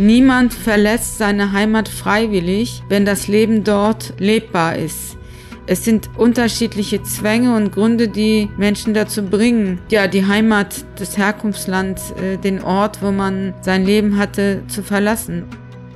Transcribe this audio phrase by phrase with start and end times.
[0.00, 5.18] Niemand verlässt seine Heimat freiwillig, wenn das Leben dort lebbar ist.
[5.66, 12.00] Es sind unterschiedliche Zwänge und Gründe, die Menschen dazu bringen, ja, die Heimat, das Herkunftsland,
[12.16, 15.44] äh, den Ort, wo man sein Leben hatte, zu verlassen.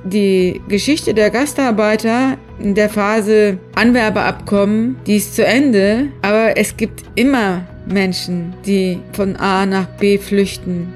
[0.03, 7.03] Die Geschichte der Gastarbeiter in der Phase Anwerbeabkommen, die ist zu Ende, aber es gibt
[7.15, 10.93] immer Menschen, die von A nach B flüchten.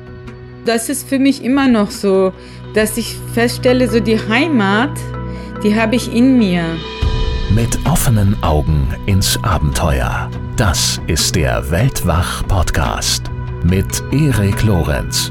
[0.65, 2.31] Das ist für mich immer noch so,
[2.79, 4.97] dass ich feststelle, so die Heimat,
[5.61, 6.63] die habe ich in mir.
[7.53, 10.31] Mit offenen Augen ins Abenteuer.
[10.55, 13.23] Das ist der Weltwach-Podcast
[13.65, 15.29] mit Erik Lorenz.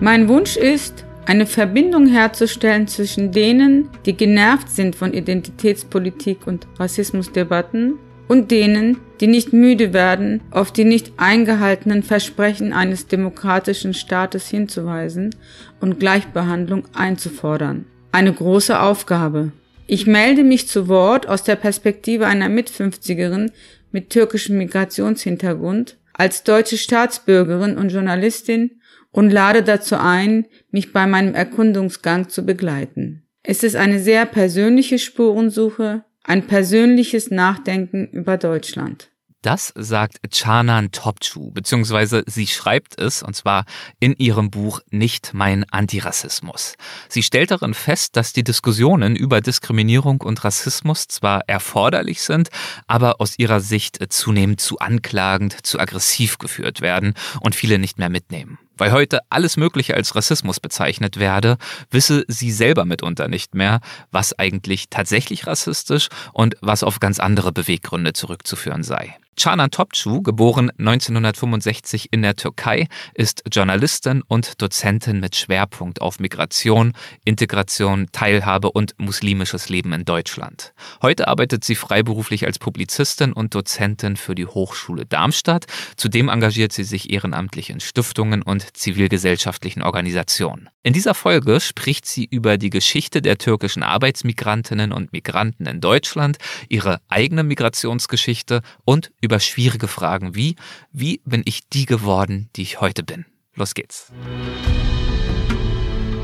[0.00, 8.00] Mein Wunsch ist, eine Verbindung herzustellen zwischen denen, die genervt sind von Identitätspolitik und Rassismusdebatten
[8.28, 15.34] und denen, die nicht müde werden, auf die nicht eingehaltenen Versprechen eines demokratischen Staates hinzuweisen
[15.80, 17.86] und Gleichbehandlung einzufordern.
[18.12, 19.52] Eine große Aufgabe.
[19.86, 23.52] Ich melde mich zu Wort aus der Perspektive einer Mitfünfzigerin
[23.92, 31.34] mit türkischem Migrationshintergrund, als deutsche Staatsbürgerin und Journalistin und lade dazu ein, mich bei meinem
[31.34, 33.22] Erkundungsgang zu begleiten.
[33.42, 39.10] Es ist eine sehr persönliche Spurensuche, ein persönliches Nachdenken über Deutschland.
[39.44, 43.66] Das sagt Chanan Topçu, beziehungsweise sie schreibt es, und zwar
[44.00, 46.76] in ihrem Buch Nicht mein Antirassismus.
[47.10, 52.48] Sie stellt darin fest, dass die Diskussionen über Diskriminierung und Rassismus zwar erforderlich sind,
[52.86, 58.08] aber aus ihrer Sicht zunehmend zu anklagend, zu aggressiv geführt werden und viele nicht mehr
[58.08, 58.58] mitnehmen.
[58.76, 61.58] Weil heute alles Mögliche als Rassismus bezeichnet werde,
[61.90, 67.52] wisse sie selber mitunter nicht mehr, was eigentlich tatsächlich rassistisch und was auf ganz andere
[67.52, 69.16] Beweggründe zurückzuführen sei.
[69.36, 76.92] Canan Topçu, geboren 1965 in der Türkei, ist Journalistin und Dozentin mit Schwerpunkt auf Migration,
[77.24, 80.72] Integration, Teilhabe und muslimisches Leben in Deutschland.
[81.02, 85.66] Heute arbeitet sie freiberuflich als Publizistin und Dozentin für die Hochschule Darmstadt.
[85.96, 90.70] Zudem engagiert sie sich ehrenamtlich in Stiftungen und zivilgesellschaftlichen Organisationen.
[90.86, 96.36] In dieser Folge spricht sie über die Geschichte der türkischen Arbeitsmigrantinnen und Migranten in Deutschland,
[96.68, 100.56] ihre eigene Migrationsgeschichte und über schwierige Fragen wie,
[100.92, 103.24] wie bin ich die geworden, die ich heute bin?
[103.54, 104.12] Los geht's.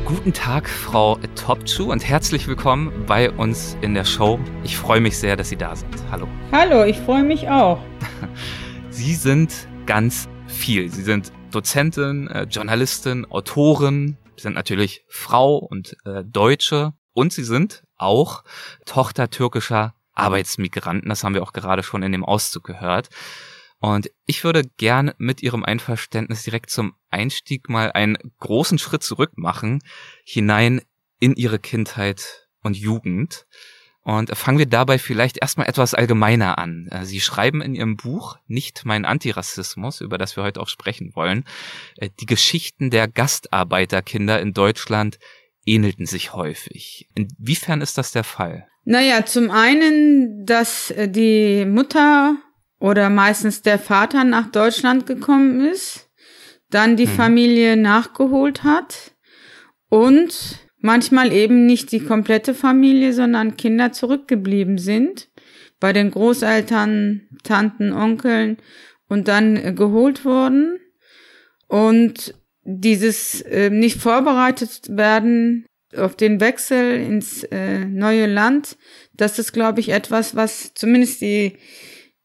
[0.05, 4.39] Guten Tag, Frau Topçu und herzlich willkommen bei uns in der Show.
[4.63, 5.95] Ich freue mich sehr, dass Sie da sind.
[6.11, 6.29] Hallo.
[6.53, 7.83] Hallo, ich freue mich auch.
[8.91, 9.55] Sie sind
[9.87, 10.91] ganz viel.
[10.91, 17.85] Sie sind Dozentin, äh, Journalistin, Autorin, sind natürlich Frau und äh, Deutsche und Sie sind
[17.97, 18.45] auch
[18.87, 21.09] Tochter türkischer Arbeitsmigranten.
[21.09, 23.09] Das haben wir auch gerade schon in dem Auszug gehört.
[23.79, 29.33] Und ich würde gern mit Ihrem Einverständnis direkt zum Einstieg mal einen großen Schritt zurück
[29.37, 29.81] machen,
[30.25, 30.83] hinein
[31.19, 33.47] in Ihre Kindheit und Jugend.
[34.03, 36.89] Und fangen wir dabei vielleicht erstmal etwas allgemeiner an.
[36.91, 41.15] Äh, Sie schreiben in Ihrem Buch Nicht mein Antirassismus, über das wir heute auch sprechen
[41.15, 41.45] wollen,
[41.97, 45.19] äh, die Geschichten der Gastarbeiterkinder in Deutschland
[45.67, 47.09] ähnelten sich häufig.
[47.15, 48.67] Inwiefern ist das der Fall?
[48.85, 52.37] Naja, zum einen, dass äh, die Mutter
[52.79, 56.09] oder meistens der Vater nach Deutschland gekommen ist,
[56.71, 57.15] dann die hm.
[57.15, 59.13] Familie nachgeholt hat
[59.91, 65.29] und manchmal eben nicht die komplette Familie, sondern Kinder zurückgeblieben sind
[65.79, 68.59] bei den Großeltern, Tanten, Onkeln
[69.09, 70.79] und dann äh, geholt wurden.
[71.67, 78.77] Und dieses äh, nicht vorbereitet werden auf den Wechsel ins äh, neue Land,
[79.15, 81.57] das ist, glaube ich, etwas, was zumindest die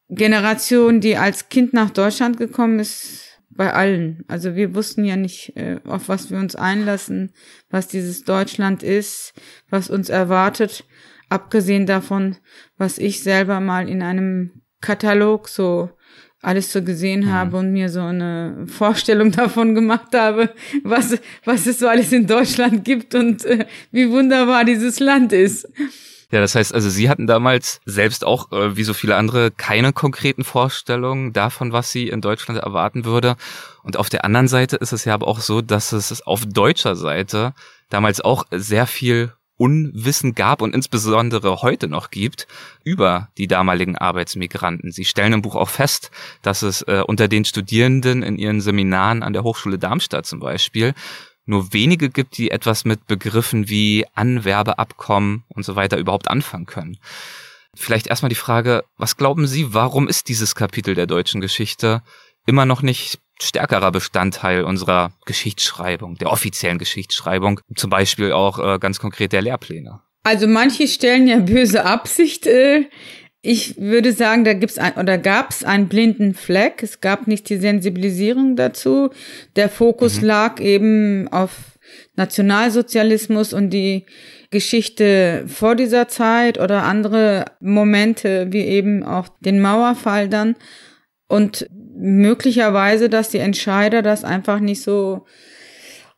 [0.08, 3.25] Generation, die als Kind nach Deutschland gekommen ist,
[3.56, 4.24] bei allen.
[4.28, 7.32] Also wir wussten ja nicht, äh, auf was wir uns einlassen,
[7.70, 9.34] was dieses Deutschland ist,
[9.70, 10.84] was uns erwartet,
[11.28, 12.36] abgesehen davon,
[12.76, 15.90] was ich selber mal in einem Katalog so
[16.42, 17.32] alles so gesehen mhm.
[17.32, 20.50] habe und mir so eine Vorstellung davon gemacht habe,
[20.84, 25.68] was, was es so alles in Deutschland gibt und äh, wie wunderbar dieses Land ist.
[26.30, 29.92] Ja, das heißt, also Sie hatten damals selbst auch, äh, wie so viele andere, keine
[29.92, 33.36] konkreten Vorstellungen davon, was Sie in Deutschland erwarten würde.
[33.82, 36.96] Und auf der anderen Seite ist es ja aber auch so, dass es auf deutscher
[36.96, 37.54] Seite
[37.90, 42.46] damals auch sehr viel Unwissen gab und insbesondere heute noch gibt
[42.84, 44.92] über die damaligen Arbeitsmigranten.
[44.92, 46.10] Sie stellen im Buch auch fest,
[46.42, 50.92] dass es äh, unter den Studierenden in ihren Seminaren an der Hochschule Darmstadt zum Beispiel
[51.46, 56.98] nur wenige gibt, die etwas mit Begriffen wie Anwerbeabkommen und so weiter überhaupt anfangen können.
[57.74, 62.02] Vielleicht erstmal die Frage, was glauben Sie, warum ist dieses Kapitel der deutschen Geschichte
[62.46, 68.98] immer noch nicht stärkerer Bestandteil unserer Geschichtsschreibung, der offiziellen Geschichtsschreibung, zum Beispiel auch äh, ganz
[68.98, 70.00] konkret der Lehrpläne.
[70.22, 72.46] Also manche stellen ja böse Absicht.
[72.46, 72.88] Äh,
[73.46, 76.82] ich würde sagen, da gibt's ein, oder gab es einen blinden Fleck.
[76.82, 79.10] Es gab nicht die Sensibilisierung dazu.
[79.54, 80.26] Der Fokus mhm.
[80.26, 81.78] lag eben auf
[82.16, 84.04] Nationalsozialismus und die
[84.50, 90.56] Geschichte vor dieser Zeit oder andere Momente wie eben auch den Mauerfall dann.
[91.28, 95.24] Und möglicherweise, dass die Entscheider das einfach nicht so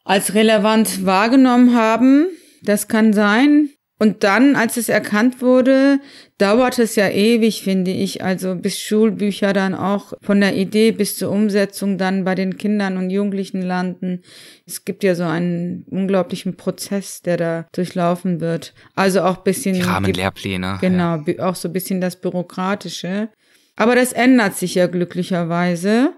[0.05, 2.29] als relevant wahrgenommen haben.
[2.63, 3.71] Das kann sein.
[4.01, 5.99] Und dann, als es erkannt wurde,
[6.39, 11.17] dauert es ja ewig, finde ich, also bis Schulbücher dann auch von der Idee bis
[11.17, 14.23] zur Umsetzung dann bei den Kindern und Jugendlichen landen.
[14.67, 18.73] Es gibt ja so einen unglaublichen Prozess, der da durchlaufen wird.
[18.95, 19.75] Also auch bisschen.
[19.75, 20.79] Die Rahmenlehrpläne.
[20.81, 21.45] Genau, ja.
[21.45, 23.31] auch so ein bisschen das Bürokratische.
[23.75, 26.13] Aber das ändert sich ja glücklicherweise.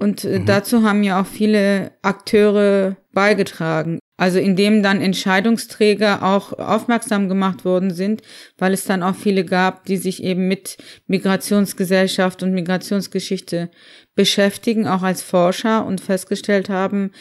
[0.00, 0.46] Und äh, mhm.
[0.46, 3.98] dazu haben ja auch viele Akteure beigetragen.
[4.16, 8.22] Also indem dann Entscheidungsträger auch aufmerksam gemacht worden sind,
[8.56, 13.70] weil es dann auch viele gab, die sich eben mit Migrationsgesellschaft und Migrationsgeschichte
[14.14, 17.12] beschäftigen, auch als Forscher und festgestellt haben,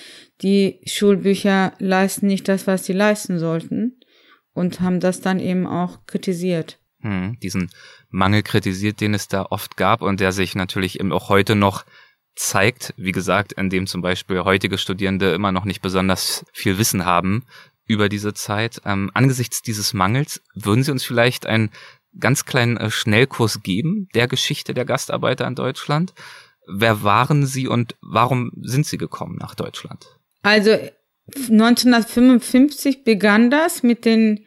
[0.41, 3.99] die Schulbücher leisten nicht das, was sie leisten sollten
[4.53, 6.79] und haben das dann eben auch kritisiert.
[7.01, 7.69] Hm, diesen
[8.09, 11.85] Mangel kritisiert, den es da oft gab und der sich natürlich eben auch heute noch
[12.39, 17.43] zeigt, wie gesagt, indem zum Beispiel heutige Studierende immer noch nicht besonders viel Wissen haben
[17.85, 18.81] über diese Zeit.
[18.85, 21.69] Ähm, angesichts dieses Mangels würden Sie uns vielleicht einen
[22.17, 26.13] ganz kleinen äh, Schnellkurs geben der Geschichte der Gastarbeiter in Deutschland.
[26.65, 30.05] Wer waren Sie und warum sind Sie gekommen nach Deutschland?
[30.41, 30.77] Also
[31.35, 34.45] 1955 begann das mit den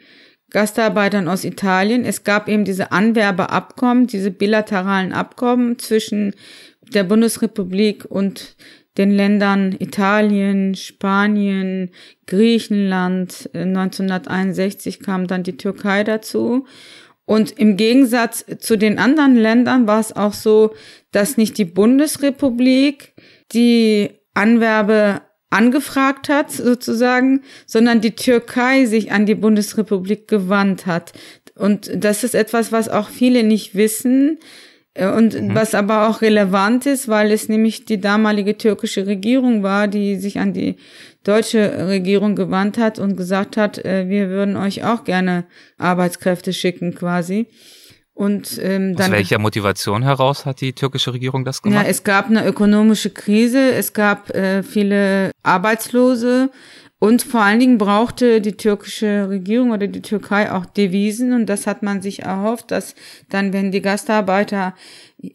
[0.48, 2.06] Gastarbeitern aus Italien.
[2.06, 6.34] Es gab eben diese Anwerbeabkommen, diese bilateralen Abkommen zwischen
[6.92, 8.56] der Bundesrepublik und
[8.98, 11.90] den Ländern Italien, Spanien,
[12.26, 13.50] Griechenland.
[13.54, 16.66] 1961 kam dann die Türkei dazu.
[17.24, 20.74] Und im Gegensatz zu den anderen Ländern war es auch so,
[21.12, 23.14] dass nicht die Bundesrepublik
[23.52, 31.12] die Anwerbe angefragt hat, sozusagen, sondern die Türkei sich an die Bundesrepublik gewandt hat.
[31.54, 35.54] Und das ist etwas, was auch viele nicht wissen äh, und mhm.
[35.54, 40.38] was aber auch relevant ist, weil es nämlich die damalige türkische Regierung war, die sich
[40.38, 40.76] an die
[41.24, 45.44] deutsche Regierung gewandt hat und gesagt hat, äh, wir würden euch auch gerne
[45.78, 47.48] Arbeitskräfte schicken quasi.
[48.14, 51.84] Und ähm, dann, Aus welcher Motivation heraus hat die türkische Regierung das gemacht?
[51.84, 56.50] Ja, es gab eine ökonomische Krise, es gab äh, viele Arbeitslose
[57.02, 61.66] und vor allen Dingen brauchte die türkische Regierung oder die Türkei auch Devisen und das
[61.66, 62.94] hat man sich erhofft, dass
[63.28, 64.76] dann, wenn die Gastarbeiter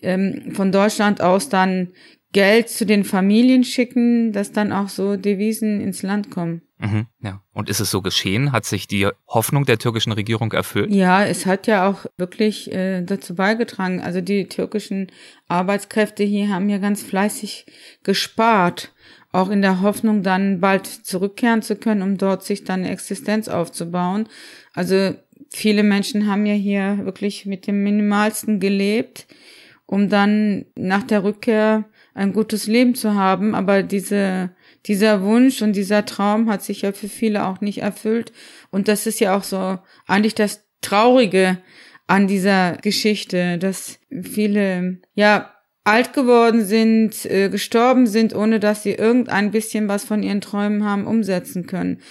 [0.02, 1.90] ähm, von Deutschland aus dann
[2.32, 6.62] Geld zu den Familien schicken, dass dann auch so Devisen ins Land kommen.
[6.78, 7.42] Mhm, ja.
[7.52, 8.54] Und ist es so geschehen?
[8.54, 10.90] Hat sich die Hoffnung der türkischen Regierung erfüllt?
[10.90, 14.00] Ja, es hat ja auch wirklich äh, dazu beigetragen.
[14.00, 15.08] Also die türkischen
[15.50, 17.66] Arbeitskräfte hier haben ja ganz fleißig
[18.04, 18.94] gespart,
[19.32, 23.48] auch in der Hoffnung, dann bald zurückkehren zu können, um dort sich dann eine Existenz
[23.48, 24.28] aufzubauen.
[24.74, 25.14] Also
[25.50, 29.28] viele Menschen haben ja hier wirklich mit dem Minimalsten gelebt,
[29.86, 33.56] um dann nach der Rückkehr ein gutes Leben zu haben.
[33.56, 34.52] Aber diese,
[34.86, 38.32] dieser Wunsch und dieser Traum hat sich ja für viele auch nicht erfüllt.
[38.72, 41.60] Und das ist ja auch so eigentlich das Traurige
[42.08, 45.54] an dieser Geschichte, dass viele, ja,
[45.88, 50.84] alt geworden sind, äh, gestorben sind, ohne dass sie irgendein bisschen was von ihren Träumen
[50.84, 52.02] haben umsetzen können.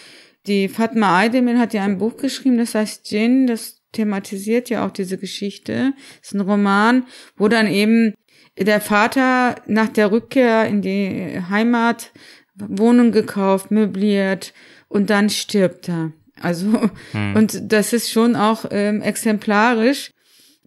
[0.46, 4.92] Die Fatma Aydemir hat ja ein Buch geschrieben, das heißt Jin, das thematisiert ja auch
[4.92, 5.92] diese Geschichte.
[6.20, 7.04] Das ist ein Roman,
[7.36, 8.14] wo dann eben
[8.58, 12.12] der Vater nach der Rückkehr in die Heimat
[12.54, 14.54] Wohnung gekauft, möbliert
[14.88, 16.12] und dann stirbt er.
[16.40, 17.36] Also, hm.
[17.36, 20.12] und das ist schon auch ähm, exemplarisch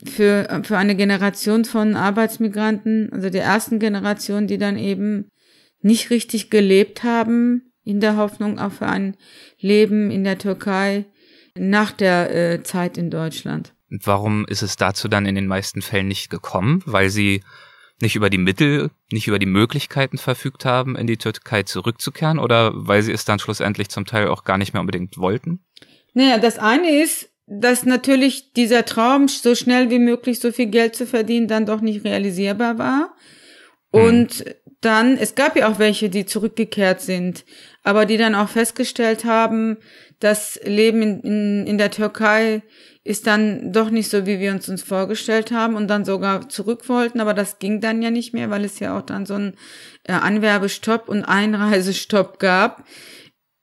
[0.06, 5.30] für, für eine Generation von Arbeitsmigranten, also der ersten Generation, die dann eben
[5.82, 9.16] nicht richtig gelebt haben, in der Hoffnung auch für ein
[9.60, 11.06] Leben in der Türkei
[11.58, 13.74] nach der äh, Zeit in Deutschland.
[13.90, 16.84] Und warum ist es dazu dann in den meisten Fällen nicht gekommen?
[16.86, 17.42] Weil sie
[18.02, 22.72] nicht über die Mittel, nicht über die Möglichkeiten verfügt haben, in die Türkei zurückzukehren oder
[22.76, 25.60] weil sie es dann schlussendlich zum Teil auch gar nicht mehr unbedingt wollten?
[26.14, 30.96] Naja, das eine ist, dass natürlich dieser Traum, so schnell wie möglich so viel Geld
[30.96, 33.16] zu verdienen, dann doch nicht realisierbar war.
[33.92, 34.04] Hm.
[34.04, 34.54] Und hm.
[34.82, 37.46] dann, es gab ja auch welche, die zurückgekehrt sind,
[37.84, 39.78] aber die dann auch festgestellt haben,
[40.20, 42.62] das Leben in, in, in der Türkei
[43.04, 46.88] ist dann doch nicht so, wie wir uns uns vorgestellt haben und dann sogar zurück
[46.90, 49.56] wollten, aber das ging dann ja nicht mehr, weil es ja auch dann so einen
[50.04, 52.84] äh, Anwerbestopp und Einreisestopp gab.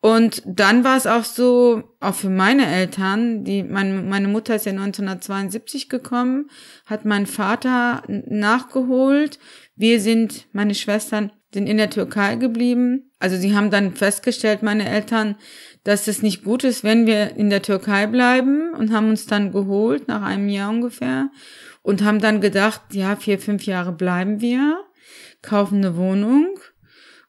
[0.07, 4.65] Und dann war es auch so, auch für meine Eltern, die, meine, meine Mutter ist
[4.65, 6.49] ja 1972 gekommen,
[6.85, 9.41] hat mein Vater nachgeholt.
[9.75, 13.11] Wir sind, meine Schwestern sind in der Türkei geblieben.
[13.19, 15.35] Also sie haben dann festgestellt, meine Eltern,
[15.83, 19.51] dass es nicht gut ist, wenn wir in der Türkei bleiben und haben uns dann
[19.51, 21.31] geholt, nach einem Jahr ungefähr,
[21.83, 24.85] und haben dann gedacht, ja, vier, fünf Jahre bleiben wir,
[25.43, 26.61] kaufen eine Wohnung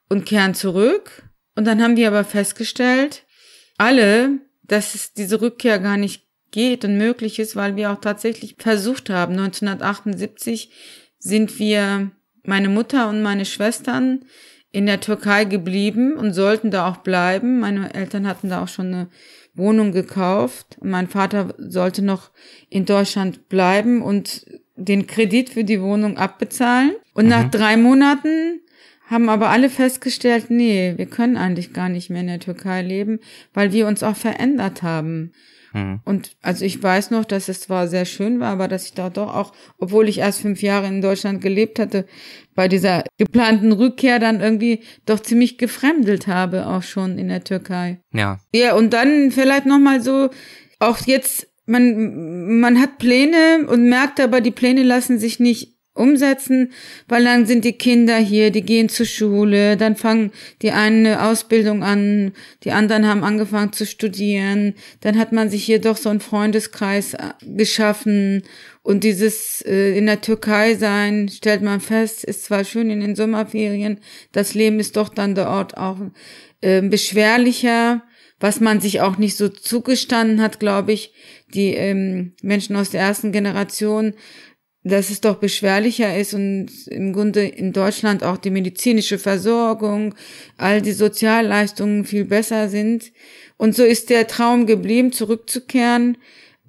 [0.10, 1.27] und kehren zurück
[1.58, 3.24] und dann haben wir aber festgestellt,
[3.78, 8.56] alle, dass es diese Rückkehr gar nicht geht und möglich ist, weil wir auch tatsächlich
[8.60, 9.34] versucht haben.
[9.34, 10.72] 1978
[11.18, 12.12] sind wir,
[12.44, 14.24] meine Mutter und meine Schwestern,
[14.72, 17.60] in der Türkei geblieben und sollten da auch bleiben.
[17.60, 19.10] Meine Eltern hatten da auch schon eine
[19.56, 20.78] Wohnung gekauft.
[20.84, 22.30] Mein Vater sollte noch
[22.70, 24.46] in Deutschland bleiben und
[24.76, 26.92] den Kredit für die Wohnung abbezahlen.
[27.16, 27.32] Und mhm.
[27.32, 28.62] nach drei Monaten
[29.08, 33.20] haben aber alle festgestellt, nee, wir können eigentlich gar nicht mehr in der Türkei leben,
[33.54, 35.32] weil wir uns auch verändert haben.
[35.74, 36.02] Mhm.
[36.04, 39.10] Und also ich weiß noch, dass es zwar sehr schön war, aber dass ich da
[39.10, 42.06] doch auch, obwohl ich erst fünf Jahre in Deutschland gelebt hatte,
[42.54, 48.02] bei dieser geplanten Rückkehr dann irgendwie doch ziemlich gefremdelt habe, auch schon in der Türkei.
[48.12, 48.40] Ja.
[48.54, 50.30] Ja, und dann vielleicht nochmal so,
[50.80, 56.72] auch jetzt, man, man hat Pläne und merkt aber, die Pläne lassen sich nicht umsetzen,
[57.08, 61.84] weil dann sind die Kinder hier, die gehen zur Schule, dann fangen die eine Ausbildung
[61.84, 66.20] an, die anderen haben angefangen zu studieren, dann hat man sich hier doch so einen
[66.20, 68.44] Freundeskreis äh, geschaffen.
[68.84, 73.16] Und dieses äh, in der Türkei sein, stellt man fest, ist zwar schön in den
[73.16, 74.00] Sommerferien,
[74.32, 75.98] das Leben ist doch dann dort auch
[76.62, 78.04] äh, beschwerlicher,
[78.40, 81.14] was man sich auch nicht so zugestanden hat, glaube ich,
[81.54, 84.14] die ähm, Menschen aus der ersten Generation
[84.84, 90.16] dass es doch beschwerlicher ist und im Grunde in Deutschland auch die medizinische Versorgung,
[90.58, 93.12] all die Sozialleistungen viel besser sind.
[93.58, 96.18] Und so ist der Traum geblieben, zurückzukehren,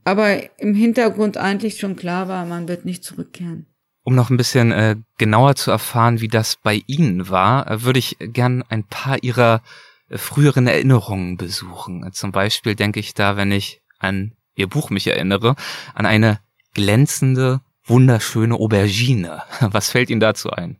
[0.05, 3.67] aber im Hintergrund eigentlich schon klar war, man wird nicht zurückkehren.
[4.05, 7.99] Um noch ein bisschen äh, genauer zu erfahren, wie das bei Ihnen war, äh, würde
[7.99, 9.63] ich gern ein paar Ihrer
[10.09, 12.09] äh, früheren Erinnerungen besuchen.
[12.13, 15.57] Zum Beispiel denke ich da, wenn ich an Ihr Buch mich erinnere,
[15.95, 16.41] an eine
[16.73, 19.43] glänzende wunderschöne Aubergine.
[19.61, 20.79] Was fällt Ihnen dazu ein?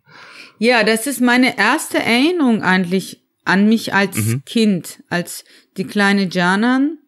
[0.57, 4.43] Ja, das ist meine erste Erinnerung eigentlich an mich als mhm.
[4.45, 5.43] Kind, als
[5.77, 6.99] die kleine Janan,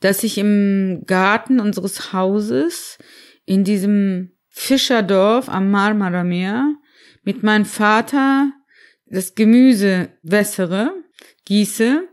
[0.00, 2.98] dass ich im Garten unseres Hauses
[3.44, 6.74] in diesem Fischerdorf am Marmarameer
[7.22, 8.52] mit meinem Vater
[9.06, 10.92] das Gemüse wässere,
[11.44, 12.08] gieße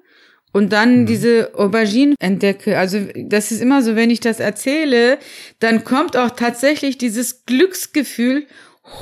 [0.54, 1.06] und dann mhm.
[1.08, 2.78] diese Aubergine entdecke.
[2.78, 5.18] Also das ist immer so, wenn ich das erzähle,
[5.60, 8.46] dann kommt auch tatsächlich dieses Glücksgefühl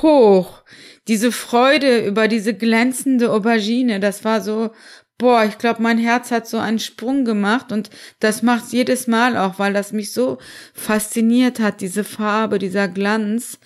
[0.02, 0.64] hoch.
[1.08, 4.70] Diese Freude über diese glänzende Aubergine, das war so,
[5.18, 7.90] boah, ich glaube, mein Herz hat so einen Sprung gemacht und
[8.20, 10.38] das macht jedes Mal auch, weil das mich so
[10.74, 13.58] fasziniert hat, diese Farbe, dieser Glanz.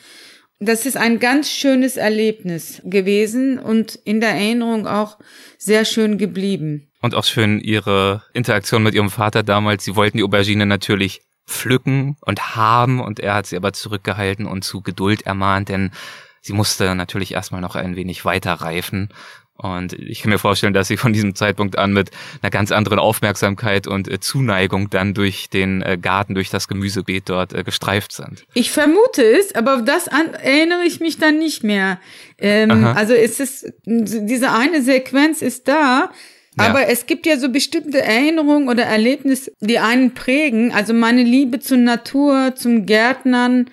[0.58, 5.18] Das ist ein ganz schönes Erlebnis gewesen und in der Erinnerung auch
[5.58, 6.88] sehr schön geblieben.
[7.06, 9.84] Und auch schön ihre Interaktion mit ihrem Vater damals.
[9.84, 14.64] Sie wollten die Aubergine natürlich pflücken und haben und er hat sie aber zurückgehalten und
[14.64, 15.92] zu Geduld ermahnt, denn
[16.40, 19.10] sie musste natürlich erstmal noch ein wenig weiter reifen
[19.56, 22.10] und ich kann mir vorstellen, dass sie von diesem Zeitpunkt an mit
[22.42, 27.28] einer ganz anderen Aufmerksamkeit und äh, Zuneigung dann durch den äh, Garten, durch das Gemüsebeet
[27.28, 28.44] dort äh, gestreift sind.
[28.54, 31.98] Ich vermute es, aber das an, erinnere ich mich dann nicht mehr.
[32.38, 36.10] Ähm, also es ist, diese eine Sequenz ist da,
[36.56, 40.72] aber es gibt ja so bestimmte Erinnerungen oder Erlebnisse, die einen prägen.
[40.72, 43.70] Also meine Liebe zur Natur, zum Gärtnern,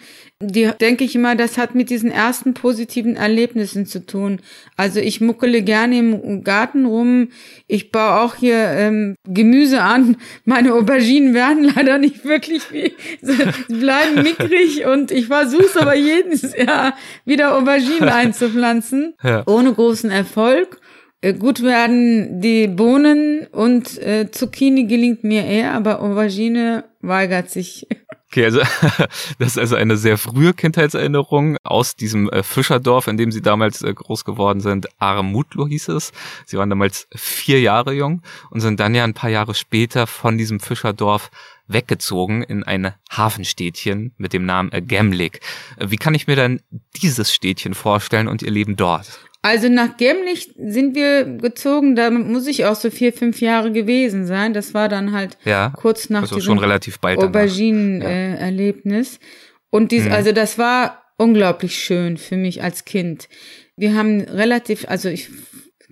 [0.49, 4.41] die denke ich immer, das hat mit diesen ersten positiven Erlebnissen zu tun.
[4.75, 7.29] Also ich muckele gerne im Garten rum.
[7.67, 10.17] Ich baue auch hier ähm, Gemüse an.
[10.45, 15.95] Meine Auberginen werden leider nicht wirklich wie, sie bleiben mickrig und ich versuche es aber
[15.95, 19.15] jedes Jahr wieder Auberginen einzupflanzen.
[19.23, 19.43] Ja.
[19.47, 20.79] Ohne großen Erfolg.
[21.23, 27.87] Äh, gut werden die Bohnen und äh, Zucchini gelingt mir eher, aber Aubergine weigert sich.
[28.27, 28.59] Okay, also
[29.39, 33.83] das ist also eine sehr frühe Kindheitserinnerung aus diesem äh, Fischerdorf, in dem Sie damals
[33.83, 34.87] äh, groß geworden sind.
[34.99, 36.11] Armutlo hieß es.
[36.45, 40.37] Sie waren damals vier Jahre jung und sind dann ja ein paar Jahre später von
[40.37, 41.31] diesem Fischerdorf
[41.67, 45.39] weggezogen in ein Hafenstädtchen mit dem Namen äh, Gemlik.
[45.79, 46.59] Wie kann ich mir dann
[47.01, 49.21] dieses Städtchen vorstellen und Ihr Leben dort?
[49.45, 54.25] Also nach Gemlich sind wir gezogen, da muss ich auch so vier, fünf Jahre gewesen
[54.25, 54.53] sein.
[54.53, 59.19] Das war dann halt ja, kurz nach also schon relativ bald Auberginen-Erlebnis.
[59.21, 59.27] Ja.
[59.69, 60.13] Und dies, mhm.
[60.13, 63.27] also das war unglaublich schön für mich als Kind.
[63.75, 65.27] Wir haben relativ, also ich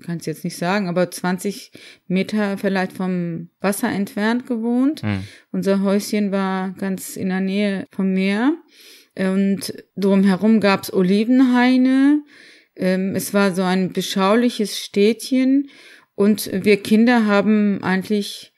[0.05, 1.74] kann es jetzt nicht sagen, aber 20
[2.08, 5.03] Meter vielleicht vom Wasser entfernt gewohnt.
[5.03, 5.25] Mhm.
[5.51, 8.53] Unser Häuschen war ganz in der Nähe vom Meer.
[9.17, 12.24] Und drumherum gab's Olivenhaine
[12.82, 15.70] es war so ein beschauliches Städtchen
[16.16, 18.50] und wir Kinder haben eigentlich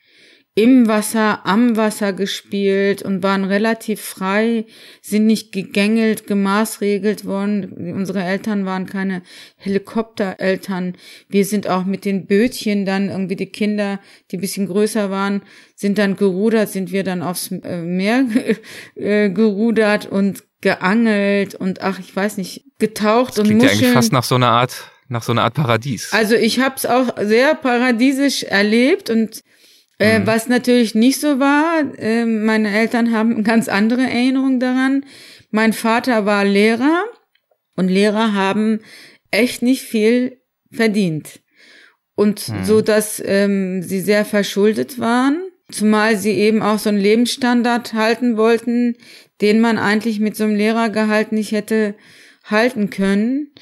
[0.56, 4.66] im Wasser, am Wasser gespielt und waren relativ frei,
[5.02, 7.92] sind nicht gegängelt, gemaßregelt worden.
[7.92, 9.22] Unsere Eltern waren keine
[9.56, 10.94] Helikoptereltern.
[11.28, 13.98] Wir sind auch mit den Bötchen dann irgendwie die Kinder,
[14.30, 15.42] die bisschen größer waren,
[15.74, 18.24] sind dann gerudert, sind wir dann aufs äh, Meer
[18.94, 23.62] äh, gerudert und geangelt und ach, ich weiß nicht, getaucht das und Muscheln.
[23.62, 26.12] Ja eigentlich fast nach so einer Art, nach so einer Art Paradies.
[26.12, 29.42] Also ich habe es auch sehr paradiesisch erlebt und
[29.98, 30.26] äh, mhm.
[30.26, 31.82] was natürlich nicht so war.
[31.98, 35.04] Äh, meine Eltern haben ganz andere Erinnerungen daran.
[35.50, 37.04] Mein Vater war Lehrer
[37.76, 38.80] und Lehrer haben
[39.30, 41.40] echt nicht viel verdient
[42.14, 42.64] und mhm.
[42.64, 45.42] so, dass ähm, sie sehr verschuldet waren.
[45.70, 48.96] Zumal sie eben auch so einen Lebensstandard halten wollten,
[49.40, 51.94] den man eigentlich mit so einem Lehrergehalt nicht hätte
[52.44, 53.52] halten können.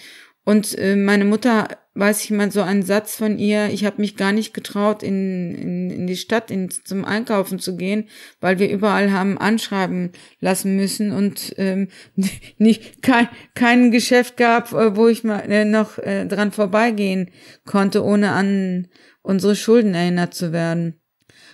[0.45, 4.17] Und äh, meine Mutter, weiß ich mal so einen Satz von ihr, ich habe mich
[4.17, 8.09] gar nicht getraut, in, in, in die Stadt in, zum Einkaufen zu gehen,
[8.41, 11.89] weil wir überall haben anschreiben lassen müssen und ähm,
[12.59, 17.31] nicht kein, kein Geschäft gab, äh, wo ich mal äh, noch äh, dran vorbeigehen
[17.67, 18.89] konnte, ohne an
[19.21, 20.99] unsere Schulden erinnert zu werden.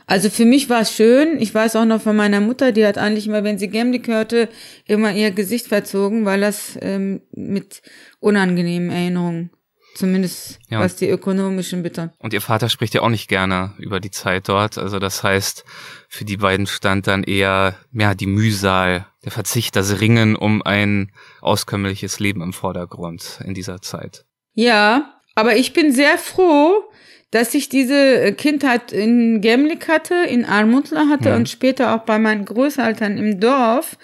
[0.07, 1.39] Also für mich war es schön.
[1.39, 4.49] Ich weiß auch noch von meiner Mutter, die hat eigentlich immer, wenn sie Gemlik hörte,
[4.87, 7.83] immer ihr Gesicht verzogen, weil das ähm, mit
[8.19, 9.51] unangenehmen Erinnerungen,
[9.99, 12.13] zumindest ja, was die ökonomischen bitte.
[12.19, 14.79] Und ihr Vater spricht ja auch nicht gerne über die Zeit dort.
[14.79, 15.65] Also das heißt,
[16.09, 21.11] für die beiden stand dann eher ja die Mühsal, der Verzicht, das Ringen um ein
[21.41, 24.25] auskömmliches Leben im Vordergrund in dieser Zeit.
[24.55, 26.85] Ja, aber ich bin sehr froh,
[27.31, 31.37] dass ich diese äh, Kindheit in Gemlik hatte, in Almutla hatte ja.
[31.37, 33.99] und später auch bei meinen Großeltern im Dorf.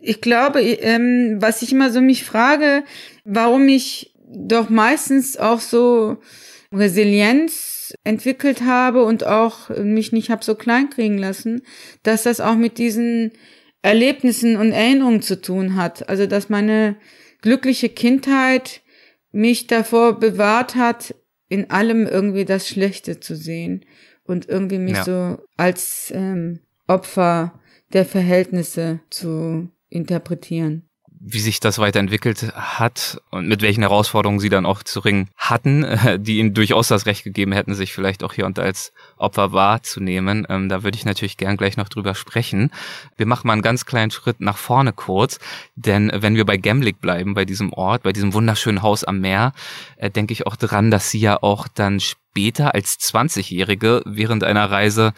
[0.00, 2.84] Ich glaube, ähm, was ich immer so mich frage,
[3.24, 6.18] warum ich doch meistens auch so
[6.72, 11.62] Resilienz entwickelt habe und auch mich nicht hab so klein kriegen lassen,
[12.02, 13.32] dass das auch mit diesen
[13.82, 16.08] Erlebnissen und Erinnerungen zu tun hat.
[16.08, 16.96] Also, dass meine
[17.40, 18.82] glückliche Kindheit
[19.32, 21.14] mich davor bewahrt hat,
[21.48, 23.84] in allem irgendwie das Schlechte zu sehen
[24.24, 25.04] und irgendwie mich ja.
[25.04, 27.60] so als ähm, Opfer
[27.92, 30.87] der Verhältnisse zu interpretieren.
[31.20, 35.84] Wie sich das weiterentwickelt hat und mit welchen Herausforderungen sie dann auch zu ringen hatten,
[36.18, 39.52] die ihnen durchaus das Recht gegeben hätten, sich vielleicht auch hier und da als Opfer
[39.52, 40.46] wahrzunehmen.
[40.48, 42.70] Ähm, da würde ich natürlich gern gleich noch drüber sprechen.
[43.16, 45.38] Wir machen mal einen ganz kleinen Schritt nach vorne kurz,
[45.74, 49.52] denn wenn wir bei Gemlik bleiben, bei diesem Ort, bei diesem wunderschönen Haus am Meer,
[49.96, 54.70] äh, denke ich auch dran, dass sie ja auch dann später als 20-Jährige während einer
[54.70, 55.12] Reise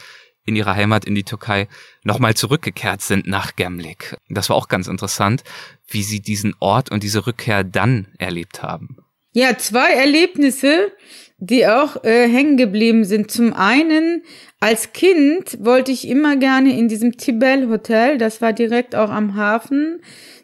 [0.51, 1.69] in ihre Heimat in die Türkei
[2.05, 4.17] nochmal zurückgekehrt sind nach Gemlik.
[4.29, 5.43] Das war auch ganz interessant,
[5.89, 8.99] wie sie diesen Ort und diese Rückkehr dann erlebt haben.
[9.33, 10.93] Ja, zwei Erlebnisse,
[11.39, 13.31] die auch äh, hängen geblieben sind.
[13.31, 14.23] Zum einen,
[14.59, 19.37] als Kind wollte ich immer gerne in diesem Tibel Hotel, das war direkt auch am
[19.37, 20.01] Hafen.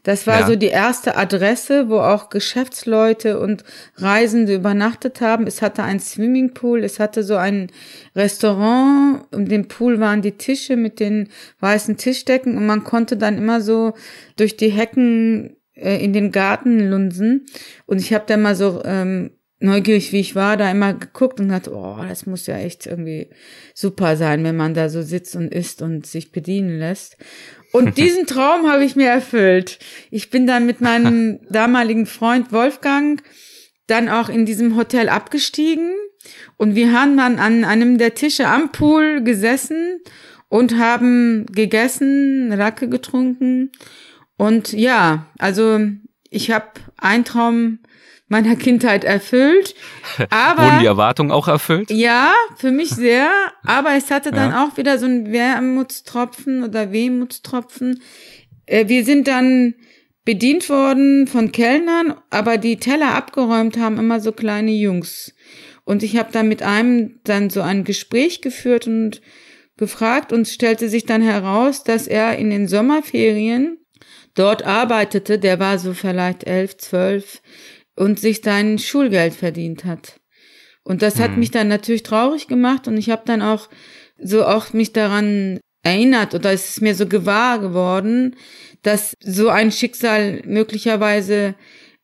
[0.07, 0.47] Das war ja.
[0.47, 3.65] so die erste Adresse, wo auch Geschäftsleute und
[3.97, 5.49] Reisende übernachtet haben.
[5.49, 7.73] Es hatte ein Swimmingpool, es hatte so ein
[8.15, 13.37] Restaurant, um den Pool waren die Tische mit den weißen Tischdecken und man konnte dann
[13.37, 13.95] immer so
[14.37, 17.47] durch die Hecken äh, in den Garten lunsen.
[17.87, 21.49] Und ich habe da mal so ähm, neugierig wie ich war, da immer geguckt und
[21.49, 23.31] dachte, oh, das muss ja echt irgendwie
[23.75, 27.17] super sein, wenn man da so sitzt und isst und sich bedienen lässt.
[27.77, 29.79] Und diesen Traum habe ich mir erfüllt.
[30.11, 33.23] Ich bin dann mit meinem damaligen Freund Wolfgang
[33.87, 35.93] dann auch in diesem Hotel abgestiegen
[36.57, 40.01] und wir haben dann an einem der Tische am Pool gesessen
[40.49, 43.71] und haben gegessen, Racke getrunken
[44.39, 45.79] und ja, also
[46.31, 47.81] ich habe einen Traum
[48.29, 49.75] meiner Kindheit erfüllt.
[50.31, 51.91] Aber, Wurden die Erwartungen auch erfüllt?
[51.91, 53.31] Ja, für mich sehr.
[53.65, 54.65] Aber es hatte dann ja.
[54.65, 58.03] auch wieder so ein Wermutstropfen oder Wehmutstropfen.
[58.67, 59.75] Äh, wir sind dann
[60.25, 65.35] bedient worden von Kellnern, aber die Teller abgeräumt haben immer so kleine Jungs.
[65.85, 69.23] Und ich habe dann mit einem dann so ein Gespräch geführt und
[69.77, 73.79] gefragt und stellte sich dann heraus, dass er in den Sommerferien
[74.35, 75.39] dort arbeitete.
[75.39, 77.41] Der war so vielleicht elf, zwölf
[77.97, 80.21] und sich sein Schulgeld verdient hat.
[80.85, 81.41] Und das hat hm.
[81.41, 83.69] mich dann natürlich traurig gemacht und ich habe dann auch
[84.19, 88.37] so auch mich daran erinnert oder es ist mir so gewahr geworden,
[88.83, 91.55] dass so ein Schicksal möglicherweise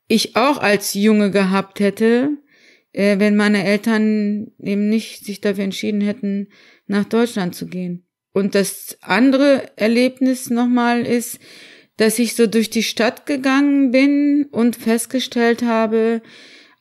[0.09, 2.31] ich auch als Junge gehabt hätte,
[2.92, 6.48] äh, wenn meine Eltern eben nicht sich dafür entschieden hätten,
[6.87, 8.07] nach Deutschland zu gehen.
[8.33, 11.38] Und das andere Erlebnis nochmal ist,
[12.03, 16.21] dass ich so durch die Stadt gegangen bin und festgestellt habe,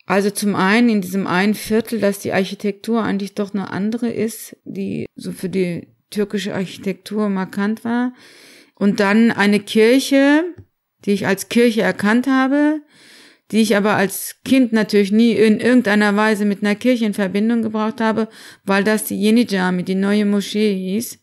[0.08, 4.58] also zum einen in diesem einen Viertel, dass die Architektur eigentlich doch eine andere ist,
[4.66, 8.14] die so für die türkische Architektur markant war.
[8.74, 10.44] Und dann eine Kirche,
[11.06, 12.82] die ich als Kirche erkannt habe,
[13.52, 17.62] die ich aber als Kind natürlich nie in irgendeiner Weise mit einer Kirche in Verbindung
[17.62, 18.28] gebracht habe,
[18.64, 21.20] weil das die Yeni Jami, die neue Moschee hieß.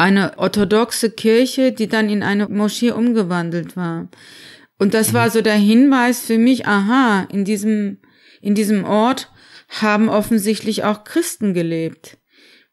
[0.00, 4.08] Eine orthodoxe Kirche, die dann in eine Moschee umgewandelt war.
[4.78, 5.30] Und das war mhm.
[5.30, 7.98] so der Hinweis für mich, aha, in diesem,
[8.40, 9.30] in diesem Ort
[9.68, 12.16] haben offensichtlich auch Christen gelebt.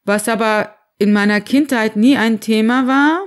[0.05, 3.25] Was aber in meiner Kindheit nie ein Thema war,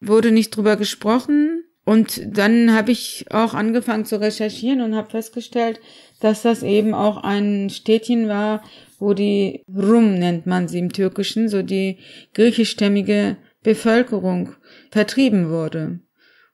[0.00, 1.62] wurde nicht drüber gesprochen.
[1.84, 5.78] Und dann habe ich auch angefangen zu recherchieren und habe festgestellt,
[6.18, 8.64] dass das eben auch ein Städtchen war,
[9.02, 11.98] wo die Rum nennt man sie im Türkischen, so die
[12.34, 14.50] griechischstämmige Bevölkerung
[14.92, 15.98] vertrieben wurde.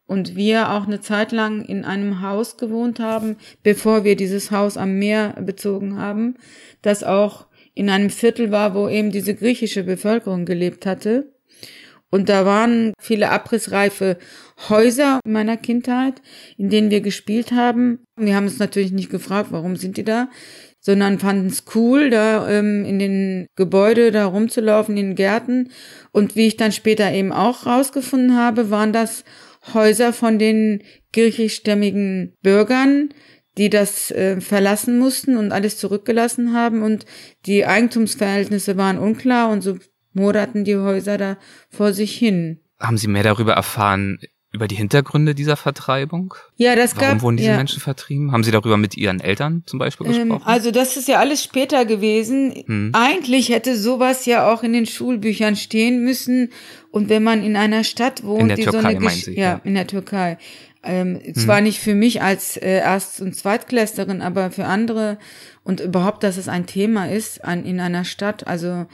[0.07, 4.79] Und wir auch eine Zeit lang in einem Haus gewohnt haben, bevor wir dieses Haus
[4.79, 6.37] am Meer bezogen haben,
[6.81, 11.35] das auch in einem Viertel war, wo eben diese griechische Bevölkerung gelebt hatte.
[12.11, 14.16] Und da waren viele abrissreife
[14.68, 16.23] Häuser in meiner Kindheit,
[16.57, 18.05] in denen wir gespielt haben.
[18.16, 20.29] Wir haben uns natürlich nicht gefragt, warum sind die da,
[20.81, 25.71] sondern fanden es cool, da ähm, in den Gebäude da rumzulaufen, in den Gärten.
[26.11, 29.25] Und wie ich dann später eben auch rausgefunden habe, waren das
[29.75, 33.11] Häuser von den griechischstämmigen Bürgern,
[33.59, 37.05] die das äh, verlassen mussten und alles zurückgelassen haben und
[37.44, 39.79] die Eigentumsverhältnisse waren unklar und so
[40.12, 41.37] moderten die Häuser da
[41.71, 42.61] vor sich hin.
[42.79, 44.18] Haben Sie mehr darüber erfahren
[44.51, 46.35] über die Hintergründe dieser Vertreibung?
[46.57, 47.57] Ja, das Warum gab, wurden diese ja.
[47.57, 48.33] Menschen vertrieben?
[48.33, 50.42] Haben Sie darüber mit Ihren Eltern zum Beispiel ähm, gesprochen?
[50.42, 52.55] Ähm, also das ist ja alles später gewesen.
[52.66, 52.90] Hm.
[52.94, 56.51] Eigentlich hätte sowas ja auch in den Schulbüchern stehen müssen.
[56.90, 59.35] Und wenn man in einer Stadt wohnt, in der die Türkei, so eine meinen Sie,
[59.35, 60.38] ja, ja, in der Türkei.
[60.83, 61.35] Ähm, hm.
[61.35, 65.18] Zwar nicht für mich als äh, Erst- und Zweitklässlerin, aber für andere
[65.62, 68.47] und überhaupt, dass es ein Thema ist an, in einer Stadt.
[68.47, 68.87] Also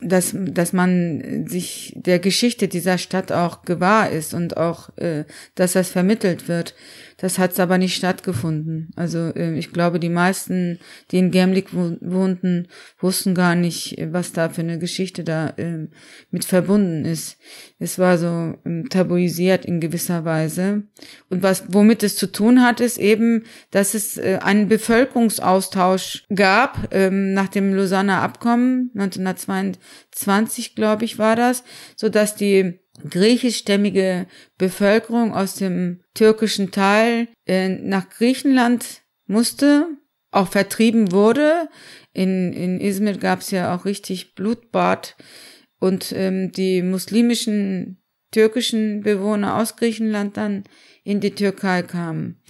[0.00, 5.72] dass, dass man sich der Geschichte dieser Stadt auch gewahr ist und auch, äh, dass
[5.72, 6.74] das vermittelt wird.
[7.20, 8.90] Das hat aber nicht stattgefunden.
[8.96, 10.78] Also äh, ich glaube, die meisten,
[11.10, 12.66] die in Gemlik wohnten,
[12.98, 15.88] wussten gar nicht, was da für eine Geschichte da äh,
[16.30, 17.36] mit verbunden ist.
[17.78, 20.84] Es war so ähm, tabuisiert in gewisser Weise.
[21.28, 26.88] Und was, womit es zu tun hat, ist eben, dass es äh, einen Bevölkerungsaustausch gab
[26.90, 31.64] ähm, nach dem Lausanner Abkommen 1922, glaube ich, war das,
[31.96, 34.26] so dass die griechischstämmige
[34.58, 39.86] Bevölkerung aus dem türkischen Teil äh, nach Griechenland musste,
[40.30, 41.68] auch vertrieben wurde.
[42.12, 45.16] In, in Izmir gab es ja auch richtig Blutbad
[45.78, 50.64] und ähm, die muslimischen türkischen Bewohner aus Griechenland dann
[51.04, 52.40] in die Türkei kamen.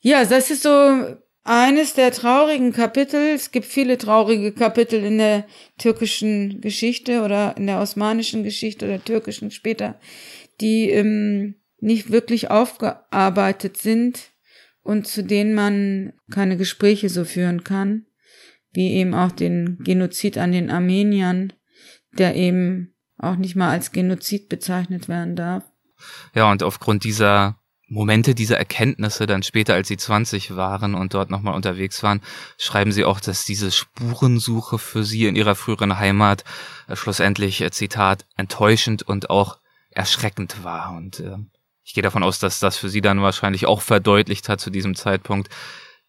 [0.00, 1.16] Ja, das ist so
[1.48, 3.34] eines der traurigen Kapitel.
[3.34, 5.46] Es gibt viele traurige Kapitel in der
[5.78, 9.98] türkischen Geschichte oder in der osmanischen Geschichte oder türkischen später,
[10.60, 14.32] die ähm, nicht wirklich aufgearbeitet sind
[14.82, 18.04] und zu denen man keine Gespräche so führen kann,
[18.72, 21.54] wie eben auch den Genozid an den Armeniern,
[22.12, 25.64] der eben auch nicht mal als Genozid bezeichnet werden darf.
[26.34, 31.30] Ja, und aufgrund dieser Momente dieser Erkenntnisse dann später, als sie 20 waren und dort
[31.30, 32.20] nochmal unterwegs waren,
[32.58, 36.44] schreiben sie auch, dass diese Spurensuche für sie in ihrer früheren Heimat
[36.86, 39.58] äh, schlussendlich, äh, Zitat, enttäuschend und auch
[39.90, 40.94] erschreckend war.
[40.96, 41.36] Und äh,
[41.82, 44.94] ich gehe davon aus, dass das für sie dann wahrscheinlich auch verdeutlicht hat zu diesem
[44.94, 45.48] Zeitpunkt,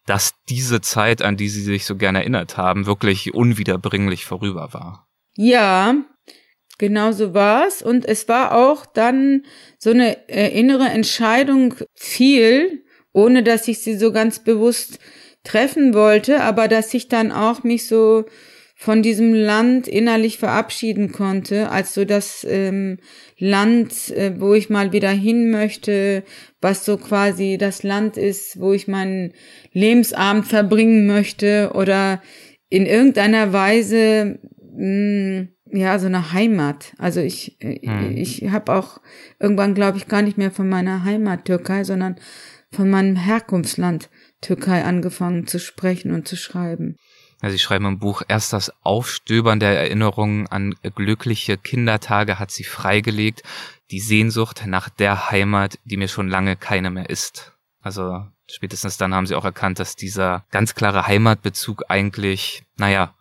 [0.04, 5.08] dass diese Zeit, an die sie sich so gerne erinnert haben, wirklich unwiederbringlich vorüber war.
[5.36, 5.94] Ja,
[6.80, 7.82] Genau so war's.
[7.82, 9.42] Und es war auch dann
[9.76, 14.98] so eine äh, innere Entscheidung viel, ohne dass ich sie so ganz bewusst
[15.44, 18.24] treffen wollte, aber dass ich dann auch mich so
[18.76, 22.96] von diesem Land innerlich verabschieden konnte, als so das ähm,
[23.36, 26.24] Land, äh, wo ich mal wieder hin möchte,
[26.62, 29.34] was so quasi das Land ist, wo ich meinen
[29.74, 32.22] Lebensabend verbringen möchte oder
[32.70, 34.38] in irgendeiner Weise
[34.74, 36.94] mh, mm, ja, so eine Heimat.
[36.98, 38.16] Also ich, hm.
[38.16, 39.00] ich habe auch
[39.38, 42.16] irgendwann, glaube ich, gar nicht mehr von meiner Heimat Türkei, sondern
[42.72, 46.96] von meinem Herkunftsland Türkei angefangen zu sprechen und zu schreiben.
[47.42, 52.64] Ja, Sie schreiben im Buch, erst das Aufstöbern der Erinnerungen an glückliche Kindertage hat sie
[52.64, 53.42] freigelegt,
[53.90, 57.52] die Sehnsucht nach der Heimat, die mir schon lange keine mehr ist.
[57.80, 63.14] Also spätestens dann haben sie auch erkannt, dass dieser ganz klare Heimatbezug eigentlich, naja,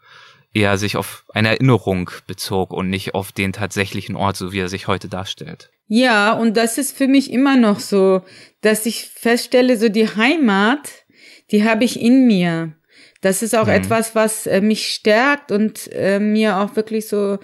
[0.54, 4.70] eher sich auf eine Erinnerung bezog und nicht auf den tatsächlichen Ort, so wie er
[4.70, 5.70] sich heute darstellt.
[5.88, 8.22] Ja, und das ist für mich immer noch so,
[8.62, 11.06] dass ich feststelle, so die Heimat,
[11.52, 12.74] die habe ich in mir.
[13.22, 13.74] Das ist auch mhm.
[13.74, 17.40] etwas, was äh, mich stärkt und äh, mir auch wirklich so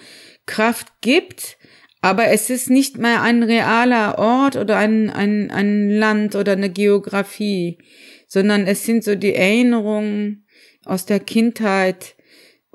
[0.45, 1.57] Kraft gibt.
[2.01, 6.69] Aber es ist nicht mehr ein realer Ort oder ein, ein, ein Land oder eine
[6.69, 7.79] Geografie,
[8.27, 10.45] sondern es sind so die Erinnerungen
[10.85, 12.15] aus der Kindheit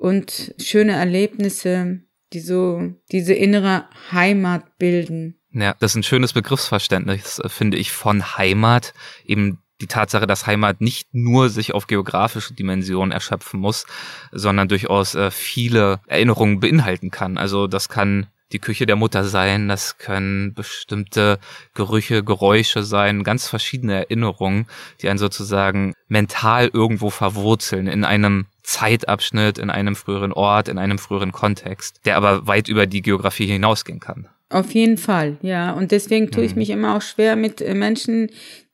[0.00, 2.00] und schöne Erlebnisse,
[2.32, 5.38] die so diese innere Heimat bilden.
[5.52, 8.94] Ja, das ist ein schönes Begriffsverständnis, äh, finde ich, von Heimat.
[9.24, 13.86] Eben die Tatsache, dass Heimat nicht nur sich auf geografische Dimensionen erschöpfen muss,
[14.32, 17.36] sondern durchaus äh, viele Erinnerungen beinhalten kann.
[17.36, 21.38] Also das kann die Küche der Mutter sein, das können bestimmte
[21.74, 24.66] Gerüche, Geräusche sein, ganz verschiedene Erinnerungen,
[25.00, 30.98] die einen sozusagen mental irgendwo verwurzeln in einem Zeitabschnitt, in einem früheren Ort, in einem
[30.98, 34.28] früheren Kontext, der aber weit über die Geografie hinausgehen kann.
[34.48, 35.72] Auf jeden Fall, ja.
[35.72, 36.58] Und deswegen tue ich mhm.
[36.58, 38.30] mich immer auch schwer mit äh, Menschen,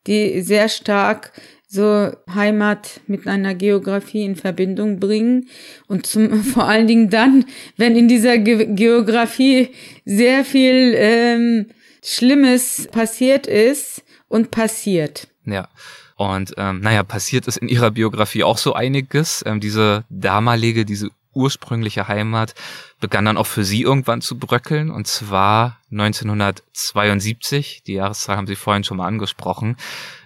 [0.06, 1.32] die sehr stark
[1.68, 5.48] so Heimat mit einer Geografie in Verbindung bringen
[5.88, 7.44] und zum, vor allen Dingen dann,
[7.76, 9.70] wenn in dieser Ge Geografie
[10.04, 11.66] sehr viel ähm,
[12.02, 15.28] Schlimmes passiert ist und passiert.
[15.44, 15.68] Ja.
[16.16, 19.42] Und ähm, naja, passiert ist in ihrer Biografie auch so einiges.
[19.44, 22.54] Ähm, diese damalige, diese ursprüngliche Heimat
[23.00, 27.82] begann dann auch für sie irgendwann zu bröckeln und zwar 1972.
[27.86, 29.76] Die Jahreszahl haben Sie vorhin schon mal angesprochen.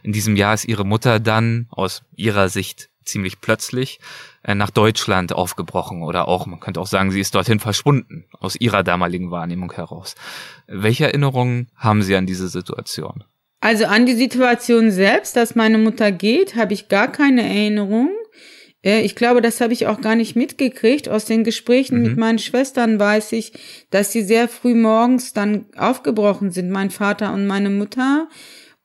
[0.02, 4.00] In diesem Jahr ist ihre Mutter dann aus ihrer Sicht ziemlich plötzlich
[4.42, 8.56] äh, nach Deutschland aufgebrochen oder auch, man könnte auch sagen, sie ist dorthin verschwunden, aus
[8.56, 10.14] ihrer damaligen Wahrnehmung heraus.
[10.66, 13.24] Welche Erinnerungen haben Sie an diese Situation?
[13.60, 18.10] Also an die Situation selbst, dass meine Mutter geht, habe ich gar keine Erinnerung.
[18.82, 21.08] Äh, ich glaube, das habe ich auch gar nicht mitgekriegt.
[21.08, 22.02] Aus den Gesprächen mhm.
[22.02, 23.52] mit meinen Schwestern weiß ich,
[23.90, 28.28] dass sie sehr früh morgens dann aufgebrochen sind, mein Vater und meine Mutter,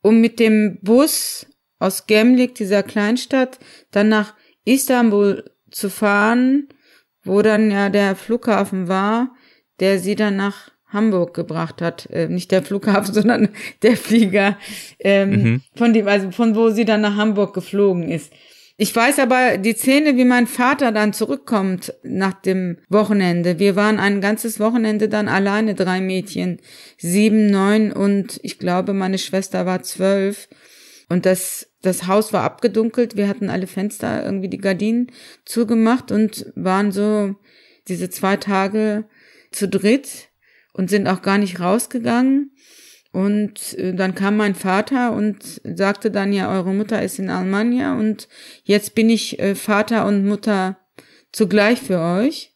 [0.01, 1.47] um mit dem Bus
[1.79, 3.59] aus Gemlik, dieser Kleinstadt,
[3.91, 6.69] dann nach Istanbul zu fahren,
[7.23, 9.35] wo dann ja der Flughafen war,
[9.79, 12.09] der sie dann nach Hamburg gebracht hat.
[12.09, 13.49] Äh, nicht der Flughafen, sondern
[13.81, 14.57] der Flieger,
[14.99, 15.61] ähm, mhm.
[15.75, 18.31] von dem, also von wo sie dann nach Hamburg geflogen ist.
[18.77, 23.57] Ich weiß aber die Szene, wie mein Vater dann zurückkommt nach dem Wochenende.
[23.57, 26.59] Wir waren ein ganzes Wochenende dann alleine, drei Mädchen,
[26.97, 30.49] sieben, neun und ich glaube, meine Schwester war zwölf.
[31.07, 33.15] Und das, das Haus war abgedunkelt.
[33.15, 35.11] Wir hatten alle Fenster, irgendwie die Gardinen
[35.45, 37.35] zugemacht und waren so
[37.87, 39.05] diese zwei Tage
[39.51, 40.29] zu dritt
[40.73, 42.51] und sind auch gar nicht rausgegangen.
[43.15, 47.97] Und äh, dann kam mein Vater und sagte dann, ja, eure Mutter ist in Almania
[47.97, 48.27] und
[48.65, 50.79] jetzt bin ich äh, Vater und Mutter
[51.31, 52.51] zugleich für euch.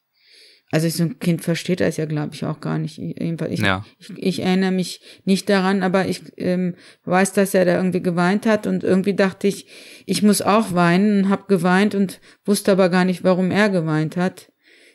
[0.69, 2.99] Also so ein Kind versteht das ja, glaube ich, auch gar nicht.
[2.99, 3.85] Ich, ja.
[3.99, 8.45] ich, ich, erinnere mich nicht daran, aber ich ähm, weiß, dass er da irgendwie geweint
[8.45, 9.65] hat und irgendwie dachte ich,
[10.05, 14.17] ich muss auch weinen und habe geweint und wusste aber gar nicht, warum er geweint
[14.17, 14.51] hat.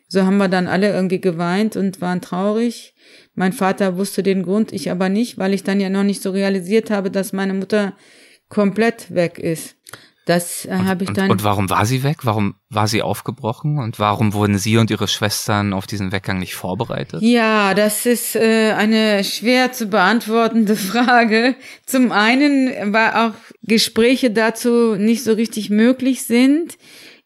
[0.09, 2.95] So haben wir dann alle irgendwie geweint und waren traurig.
[3.35, 6.31] Mein Vater wusste den Grund, ich aber nicht, weil ich dann ja noch nicht so
[6.31, 7.95] realisiert habe, dass meine Mutter
[8.49, 9.77] komplett weg ist.
[10.27, 11.27] Das äh, habe ich dann.
[11.27, 12.19] Und, und warum war sie weg?
[12.23, 13.79] Warum war sie aufgebrochen?
[13.79, 17.21] Und warum wurden Sie und Ihre Schwestern auf diesen Weggang nicht vorbereitet?
[17.21, 21.57] Ja, das ist äh, eine schwer zu beantwortende Frage.
[21.85, 26.79] Zum einen, weil auch Gespräche dazu nicht so richtig möglich sind.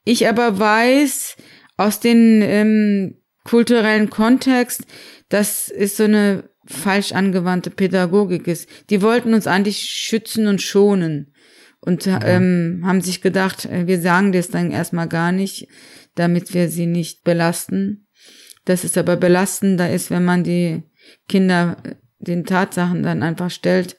[0.05, 1.37] Ich aber weiß
[1.77, 4.83] aus den ähm, kulturellen Kontext,
[5.29, 8.69] das ist so eine falsch angewandte Pädagogik ist.
[8.91, 11.35] Die wollten uns eigentlich schützen und schonen
[11.81, 12.19] und mhm.
[12.23, 15.69] ähm, haben sich gedacht, äh, wir sagen das dann erstmal gar nicht,
[16.15, 18.09] damit wir sie nicht belasten.
[18.65, 20.83] Das ist aber belastender ist, wenn man die
[21.29, 23.97] Kinder äh, den Tatsachen dann einfach stellt,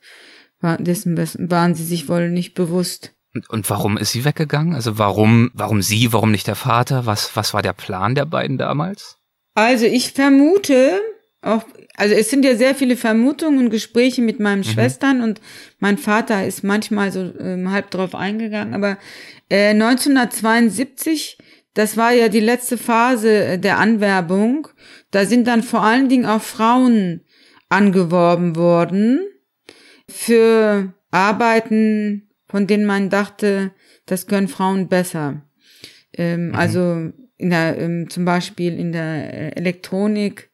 [0.61, 3.13] dessen waren sie sich wohl nicht bewusst.
[3.47, 4.73] Und warum ist sie weggegangen?
[4.73, 7.05] Also warum, warum sie, warum nicht der Vater?
[7.05, 9.17] Was, was war der Plan der beiden damals?
[9.53, 10.99] Also ich vermute,
[11.41, 11.63] auch,
[11.95, 14.65] also es sind ja sehr viele Vermutungen und Gespräche mit meinen mhm.
[14.65, 15.41] Schwestern und
[15.79, 18.97] mein Vater ist manchmal so ähm, halb drauf eingegangen, aber
[19.49, 21.37] äh, 1972,
[21.73, 24.67] das war ja die letzte Phase äh, der Anwerbung,
[25.11, 27.21] da sind dann vor allen Dingen auch Frauen
[27.69, 29.21] angeworben worden
[30.07, 33.71] für Arbeiten von denen man dachte,
[34.05, 35.43] das können Frauen besser.
[36.13, 36.55] Ähm, mhm.
[36.55, 40.48] Also in der, ähm, zum Beispiel in der äh, Elektronik,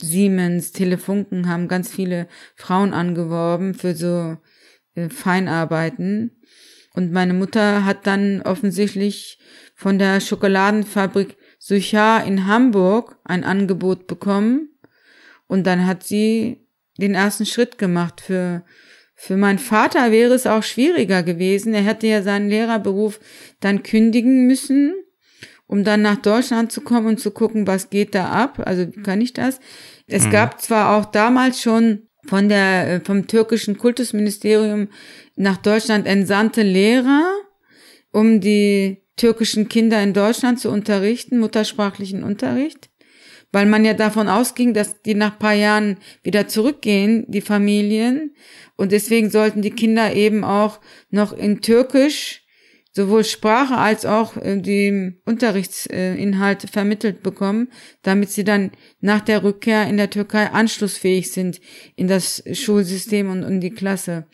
[0.00, 4.36] Siemens, Telefunken haben ganz viele Frauen angeworben für so
[4.94, 6.42] äh, Feinarbeiten.
[6.94, 9.38] Und meine Mutter hat dann offensichtlich
[9.74, 14.68] von der Schokoladenfabrik Suchar in Hamburg ein Angebot bekommen.
[15.46, 16.66] Und dann hat sie
[16.98, 18.20] den ersten Schritt gemacht.
[18.20, 18.64] Für,
[19.14, 21.74] für meinen Vater wäre es auch schwieriger gewesen.
[21.74, 23.18] Er hätte ja seinen Lehrerberuf
[23.60, 24.94] dann kündigen müssen,
[25.66, 28.62] um dann nach Deutschland zu kommen und zu gucken, was geht da ab.
[28.64, 29.60] Also kann ich das?
[30.06, 30.30] Es mhm.
[30.30, 34.88] gab zwar auch damals schon von der, äh, vom türkischen Kultusministerium
[35.36, 37.24] nach Deutschland entsandte Lehrer,
[38.12, 42.90] um die türkischen Kinder in Deutschland zu unterrichten, muttersprachlichen Unterricht,
[43.52, 48.34] weil man ja davon ausging, dass die nach paar Jahren wieder zurückgehen, die Familien,
[48.76, 52.43] und deswegen sollten die Kinder eben auch noch in Türkisch
[52.94, 57.68] sowohl Sprache als auch äh, die Unterrichtsinhalte vermittelt bekommen,
[58.02, 61.60] damit sie dann nach der Rückkehr in der Türkei anschlussfähig sind
[61.96, 64.26] in das Schulsystem und in die Klasse.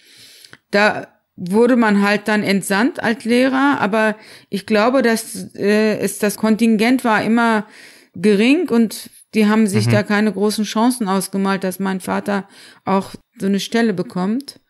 [0.70, 4.16] Da wurde man halt dann entsandt als Lehrer, aber
[4.50, 7.66] ich glaube, dass äh, es das Kontingent war immer
[8.14, 9.92] gering und die haben sich mhm.
[9.92, 12.46] da keine großen Chancen ausgemalt, dass mein Vater
[12.84, 14.60] auch so eine Stelle bekommt.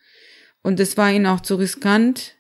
[0.63, 2.37] Und es war ihnen auch zu riskant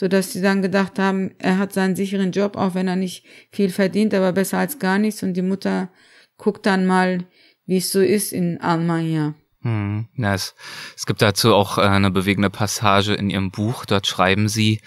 [0.00, 3.26] so dass sie dann gedacht haben, er hat seinen sicheren Job, auch wenn er nicht
[3.52, 5.22] viel verdient, aber besser als gar nichts.
[5.22, 5.90] Und die Mutter
[6.38, 7.26] guckt dann mal,
[7.66, 9.34] wie es so ist in Almania.
[9.60, 10.54] Hm, es,
[10.96, 13.84] es gibt dazu auch äh, eine bewegende Passage in ihrem Buch.
[13.84, 14.80] Dort schreiben sie,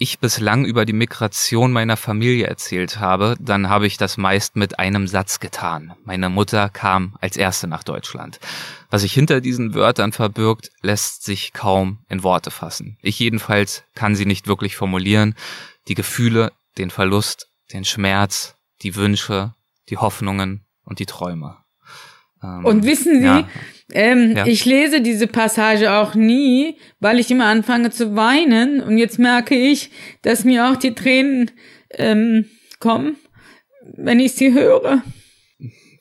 [0.00, 4.78] ich bislang über die Migration meiner Familie erzählt habe, dann habe ich das meist mit
[4.78, 5.92] einem Satz getan.
[6.04, 8.40] Meine Mutter kam als erste nach Deutschland.
[8.88, 12.96] Was sich hinter diesen Wörtern verbirgt, lässt sich kaum in Worte fassen.
[13.02, 15.34] Ich jedenfalls kann sie nicht wirklich formulieren.
[15.86, 19.54] Die Gefühle, den Verlust, den Schmerz, die Wünsche,
[19.90, 21.58] die Hoffnungen und die Träume.
[22.42, 23.48] Ähm, und wissen Sie, ja.
[23.92, 24.46] Ähm, ja.
[24.46, 29.54] ich lese diese Passage auch nie, weil ich immer anfange zu weinen und jetzt merke
[29.54, 29.90] ich,
[30.22, 31.50] dass mir auch die Tränen
[31.90, 32.46] ähm,
[32.78, 33.16] kommen,
[33.96, 35.02] wenn ich sie höre.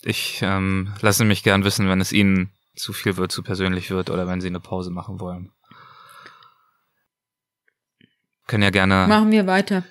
[0.04, 4.10] Ich ähm, lasse mich gern wissen, wenn es Ihnen zu viel wird, zu persönlich wird
[4.10, 5.52] oder wenn Sie eine Pause machen wollen.
[8.48, 9.08] Können ja gerne.
[9.08, 9.84] Machen wir weiter.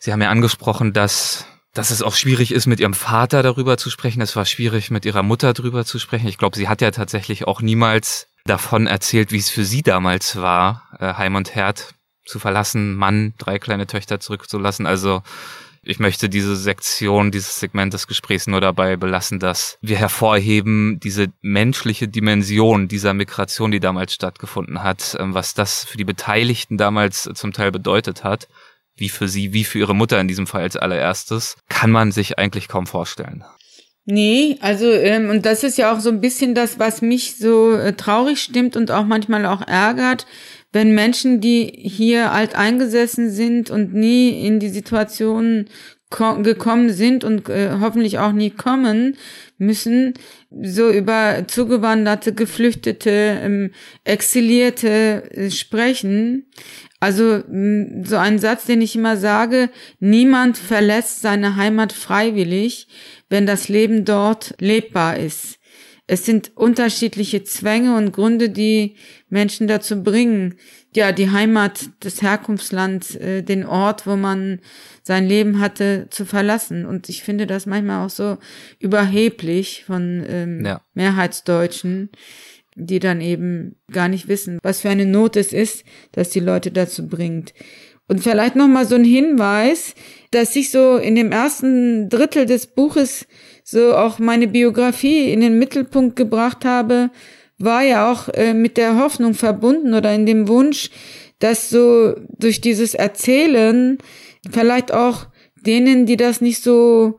[0.00, 3.90] Sie haben ja angesprochen, dass dass es auch schwierig ist, mit ihrem Vater darüber zu
[3.90, 4.22] sprechen.
[4.22, 6.28] Es war schwierig, mit ihrer Mutter darüber zu sprechen.
[6.28, 10.36] Ich glaube, sie hat ja tatsächlich auch niemals davon erzählt, wie es für sie damals
[10.36, 14.86] war, äh, Heim und Herd zu verlassen, Mann, drei kleine Töchter zurückzulassen.
[14.86, 15.22] Also
[15.82, 21.26] ich möchte diese Sektion, dieses Segment des Gesprächs nur dabei belassen, dass wir hervorheben diese
[21.42, 27.28] menschliche Dimension dieser Migration, die damals stattgefunden hat, ähm, was das für die Beteiligten damals
[27.34, 28.48] zum Teil bedeutet hat
[28.96, 32.38] wie für sie, wie für ihre Mutter in diesem Fall als allererstes, kann man sich
[32.38, 33.44] eigentlich kaum vorstellen.
[34.06, 37.72] Nee, also ähm, und das ist ja auch so ein bisschen das, was mich so
[37.72, 40.26] äh, traurig stimmt und auch manchmal auch ärgert,
[40.72, 45.66] wenn Menschen, die hier alt eingesessen sind und nie in die Situation
[46.10, 49.16] gekommen sind und äh, hoffentlich auch nie kommen
[49.58, 50.14] müssen,
[50.62, 53.70] so über zugewanderte, geflüchtete, ähm,
[54.04, 56.46] exilierte äh, sprechen.
[57.00, 57.42] Also
[58.04, 59.68] so ein Satz, den ich immer sage,
[60.00, 62.88] niemand verlässt seine Heimat freiwillig,
[63.28, 65.58] wenn das Leben dort lebbar ist.
[66.06, 68.96] Es sind unterschiedliche Zwänge und Gründe, die
[69.30, 70.56] Menschen dazu bringen,
[70.94, 74.60] ja, die Heimat, das Herkunftsland, äh, den Ort, wo man
[75.02, 76.84] sein Leben hatte, zu verlassen.
[76.84, 78.36] Und ich finde das manchmal auch so
[78.78, 80.82] überheblich von ähm, ja.
[80.92, 82.10] Mehrheitsdeutschen,
[82.76, 86.70] die dann eben gar nicht wissen, was für eine Not es ist, dass die Leute
[86.70, 87.54] dazu bringt.
[88.06, 89.94] Und vielleicht noch mal so ein Hinweis,
[90.30, 93.26] dass ich so in dem ersten Drittel des Buches
[93.64, 97.10] so auch meine Biografie in den Mittelpunkt gebracht habe,
[97.58, 100.90] war ja auch äh, mit der Hoffnung verbunden oder in dem Wunsch,
[101.38, 103.98] dass so durch dieses Erzählen
[104.50, 107.18] vielleicht auch denen, die das nicht so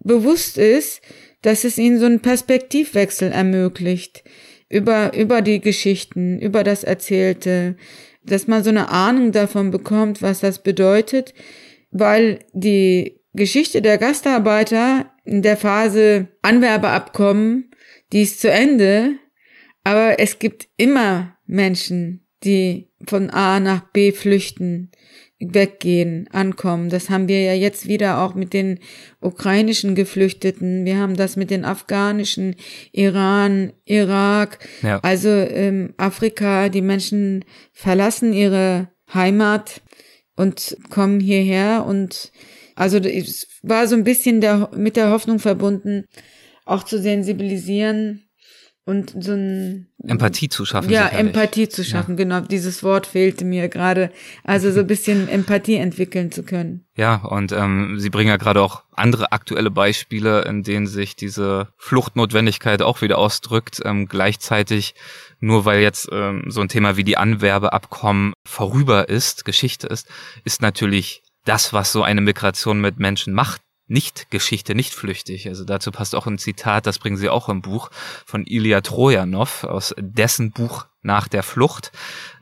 [0.00, 1.00] bewusst ist,
[1.42, 4.22] dass es ihnen so einen Perspektivwechsel ermöglicht
[4.68, 7.76] über, über die Geschichten, über das Erzählte,
[8.24, 11.32] dass man so eine Ahnung davon bekommt, was das bedeutet,
[11.90, 17.70] weil die Geschichte der Gastarbeiter in der Phase Anwerbeabkommen,
[18.12, 19.12] die ist zu Ende,
[19.84, 24.90] aber es gibt immer Menschen, die von A nach B flüchten,
[25.38, 26.88] weggehen, ankommen.
[26.88, 28.78] Das haben wir ja jetzt wieder auch mit den
[29.20, 30.84] ukrainischen Geflüchteten.
[30.86, 32.56] Wir haben das mit den afghanischen,
[32.92, 34.66] Iran, Irak.
[34.82, 34.98] Ja.
[35.00, 39.82] Also ähm, Afrika, die Menschen verlassen ihre Heimat
[40.36, 42.32] und kommen hierher und
[42.76, 46.04] also es war so ein bisschen der, mit der Hoffnung verbunden,
[46.64, 48.22] auch zu sensibilisieren
[48.84, 50.90] und so ein Empathie zu schaffen.
[50.90, 51.26] Ja, sicherlich.
[51.26, 52.16] Empathie zu schaffen, ja.
[52.24, 52.40] genau.
[52.40, 54.12] Dieses Wort fehlte mir gerade.
[54.44, 56.84] Also so ein bisschen Empathie entwickeln zu können.
[56.94, 61.68] Ja, und ähm, Sie bringen ja gerade auch andere aktuelle Beispiele, in denen sich diese
[61.78, 63.82] Fluchtnotwendigkeit auch wieder ausdrückt.
[63.84, 64.94] Ähm, gleichzeitig,
[65.40, 70.08] nur weil jetzt ähm, so ein Thema wie die Anwerbeabkommen vorüber ist, Geschichte ist,
[70.44, 75.46] ist natürlich das, was so eine Migration mit Menschen macht, nicht Geschichte, nicht flüchtig.
[75.48, 77.90] Also dazu passt auch ein Zitat, das bringen sie auch im Buch
[78.24, 81.92] von Ilya Trojanov aus dessen Buch nach der Flucht.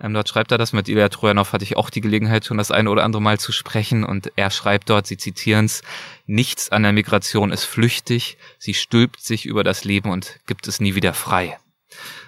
[0.00, 0.72] Ähm, dort schreibt er das.
[0.72, 3.52] Mit Ilya Trojanov hatte ich auch die Gelegenheit, schon das eine oder andere Mal zu
[3.52, 4.04] sprechen.
[4.04, 5.82] Und er schreibt dort, sie zitieren es,
[6.24, 10.80] nichts an der Migration ist flüchtig, sie stülpt sich über das Leben und gibt es
[10.80, 11.58] nie wieder frei.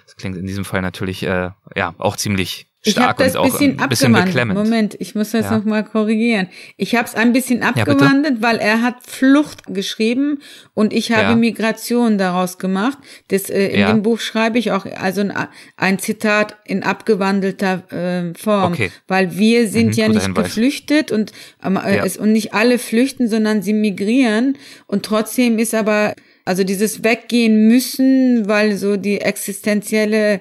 [0.05, 3.45] Das klingt in diesem Fall natürlich äh, ja auch ziemlich stark ich das und auch
[3.51, 4.57] bisschen ein bisschen beklemmend.
[4.57, 5.57] Moment, ich muss das ja.
[5.57, 6.47] noch mal korrigieren.
[6.77, 10.39] Ich habe es ein bisschen abgewandelt, ja, weil er hat Flucht geschrieben
[10.73, 11.35] und ich habe ja.
[11.35, 12.97] Migration daraus gemacht.
[13.29, 15.33] Das äh, in dem Buch schreibe ich auch also ein,
[15.75, 18.91] ein Zitat in abgewandelter äh, Form, okay.
[19.07, 20.45] weil wir sind mhm, ja nicht Hinweis.
[20.45, 21.31] geflüchtet und
[21.63, 24.57] äh, es, und nicht alle flüchten, sondern sie migrieren
[24.87, 26.13] und trotzdem ist aber
[26.47, 30.39] also dieses Weggehen müssen, weil so die existenzielle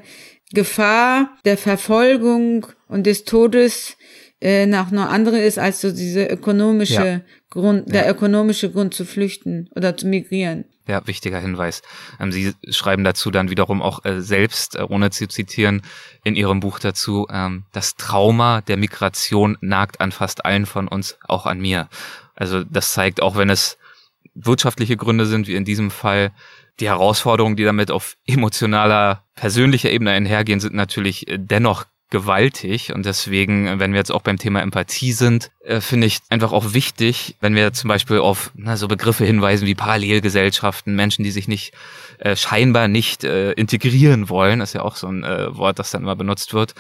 [0.57, 3.99] Gefahr der Verfolgung und des Todes
[4.41, 7.21] äh, nach einer andere ist als so diese ökonomische ja.
[7.51, 8.11] Grund, der ja.
[8.11, 10.65] ökonomische Grund zu flüchten oder zu migrieren.
[10.89, 11.83] Ja, wichtiger Hinweis.
[12.19, 15.83] Ähm, Sie schreiben dazu dann wiederum auch äh, selbst, äh, ohne zu zitieren,
[16.25, 21.19] in Ihrem Buch dazu, ähm, das Trauma der Migration nagt an fast allen von uns,
[21.29, 21.91] auch an mir.
[22.35, 23.77] Also das zeigt, auch wenn es
[24.35, 26.33] wirtschaftliche Gründe sind, wie in diesem Fall,
[26.81, 32.93] die Herausforderungen, die damit auf emotionaler, persönlicher Ebene einhergehen, sind natürlich äh, dennoch gewaltig.
[32.93, 36.53] Und deswegen, äh, wenn wir jetzt auch beim Thema Empathie sind, äh, finde ich einfach
[36.53, 41.31] auch wichtig, wenn wir zum Beispiel auf na, so Begriffe hinweisen wie Parallelgesellschaften, Menschen, die
[41.31, 41.73] sich nicht
[42.19, 46.03] äh, scheinbar nicht äh, integrieren wollen, ist ja auch so ein äh, Wort, das dann
[46.03, 46.75] immer benutzt wird,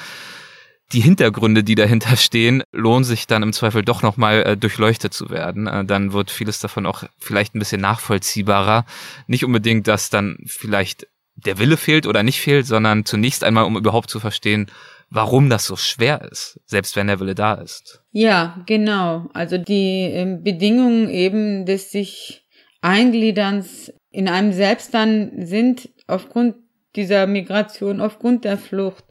[0.92, 5.30] die Hintergründe, die dahinter stehen, lohnen sich dann im Zweifel doch nochmal äh, durchleuchtet zu
[5.30, 5.66] werden.
[5.66, 8.86] Äh, dann wird vieles davon auch vielleicht ein bisschen nachvollziehbarer.
[9.26, 13.76] Nicht unbedingt, dass dann vielleicht der Wille fehlt oder nicht fehlt, sondern zunächst einmal, um
[13.76, 14.70] überhaupt zu verstehen,
[15.10, 18.02] warum das so schwer ist, selbst wenn der Wille da ist.
[18.12, 19.28] Ja, genau.
[19.34, 22.44] Also die äh, Bedingungen eben des sich
[22.80, 26.56] Eingliederns in einem selbst dann sind aufgrund
[26.94, 29.04] dieser Migration, aufgrund der Flucht,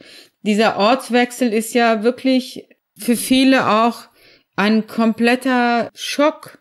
[0.45, 2.67] dieser Ortswechsel ist ja wirklich
[2.97, 4.07] für viele auch
[4.55, 6.59] ein kompletter Schock.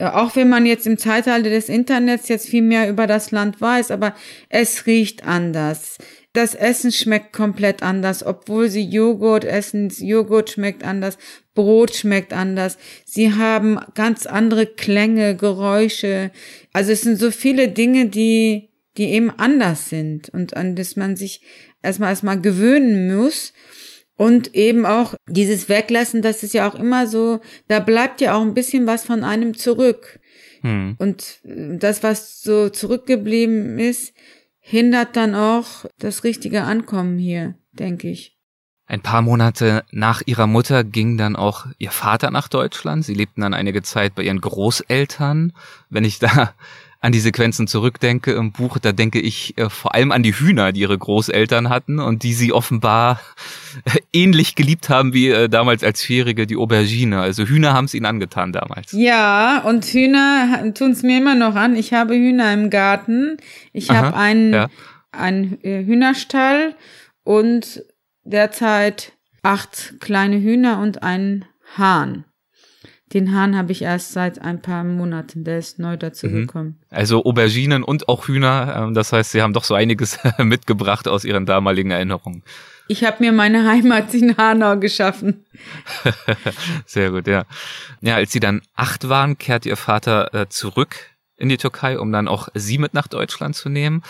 [0.00, 3.90] Auch wenn man jetzt im Zeitalter des Internets jetzt viel mehr über das Land weiß,
[3.90, 4.14] aber
[4.48, 5.98] es riecht anders.
[6.32, 9.88] Das Essen schmeckt komplett anders, obwohl sie Joghurt essen.
[9.88, 11.18] Joghurt schmeckt anders,
[11.54, 12.78] Brot schmeckt anders.
[13.04, 16.30] Sie haben ganz andere Klänge, Geräusche.
[16.72, 21.16] Also es sind so viele Dinge, die, die eben anders sind und an das man
[21.16, 21.40] sich
[21.82, 23.52] erstmal erstmal gewöhnen muss.
[24.16, 28.42] Und eben auch dieses Weglassen, das ist ja auch immer so, da bleibt ja auch
[28.42, 30.18] ein bisschen was von einem zurück.
[30.62, 30.96] Hm.
[30.98, 34.12] Und das, was so zurückgeblieben ist,
[34.58, 38.36] hindert dann auch das richtige Ankommen hier, denke ich.
[38.86, 43.04] Ein paar Monate nach ihrer Mutter ging dann auch ihr Vater nach Deutschland.
[43.04, 45.52] Sie lebten dann einige Zeit bei ihren Großeltern.
[45.90, 46.54] Wenn ich da
[47.00, 50.72] an die Sequenzen zurückdenke im Buch, da denke ich äh, vor allem an die Hühner,
[50.72, 53.20] die ihre Großeltern hatten und die sie offenbar
[53.84, 57.20] äh, ähnlich geliebt haben wie äh, damals als Vierjährige die Aubergine.
[57.20, 58.92] Also Hühner haben es ihnen angetan damals.
[58.92, 61.76] Ja, und Hühner tun es mir immer noch an.
[61.76, 63.36] Ich habe Hühner im Garten.
[63.72, 64.68] Ich habe einen, ja.
[65.12, 66.74] einen äh, Hühnerstall
[67.22, 67.84] und
[68.24, 71.44] derzeit acht kleine Hühner und einen
[71.76, 72.24] Hahn.
[73.12, 76.46] Den Hahn habe ich erst seit ein paar Monaten, der ist neu dazu mhm.
[76.46, 76.78] gekommen.
[76.90, 81.24] Also Auberginen und auch Hühner, ähm, das heißt, Sie haben doch so einiges mitgebracht aus
[81.24, 82.42] Ihren damaligen Erinnerungen.
[82.86, 85.44] Ich habe mir meine Heimat in Hanau geschaffen.
[86.86, 87.44] Sehr gut, ja.
[88.00, 90.96] Ja, als Sie dann acht waren, kehrt Ihr Vater äh, zurück
[91.36, 94.02] in die Türkei, um dann auch Sie mit nach Deutschland zu nehmen.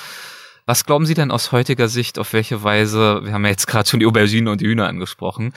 [0.64, 3.88] Was glauben Sie denn aus heutiger Sicht, auf welche Weise, wir haben ja jetzt gerade
[3.88, 5.54] schon die Auberginen und die Hühner angesprochen,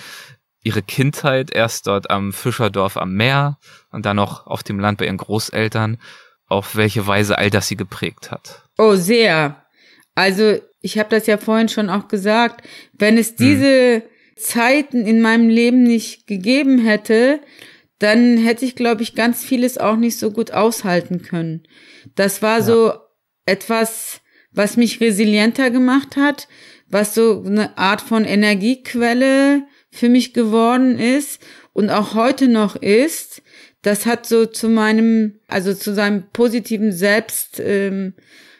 [0.63, 3.57] ihre Kindheit erst dort am Fischerdorf am Meer
[3.91, 5.97] und dann noch auf dem Land bei ihren Großeltern,
[6.47, 8.63] auf welche Weise all das sie geprägt hat.
[8.77, 9.65] Oh, sehr.
[10.15, 13.35] Also ich habe das ja vorhin schon auch gesagt, wenn es hm.
[13.37, 14.01] diese hm.
[14.37, 17.39] Zeiten in meinem Leben nicht gegeben hätte,
[17.99, 21.63] dann hätte ich, glaube ich, ganz vieles auch nicht so gut aushalten können.
[22.15, 22.63] Das war ja.
[22.63, 22.93] so
[23.45, 26.47] etwas, was mich resilienter gemacht hat,
[26.89, 31.41] was so eine Art von Energiequelle für mich geworden ist
[31.73, 33.41] und auch heute noch ist,
[33.81, 38.13] das hat so zu meinem, also zu seinem positiven Selbst ähm,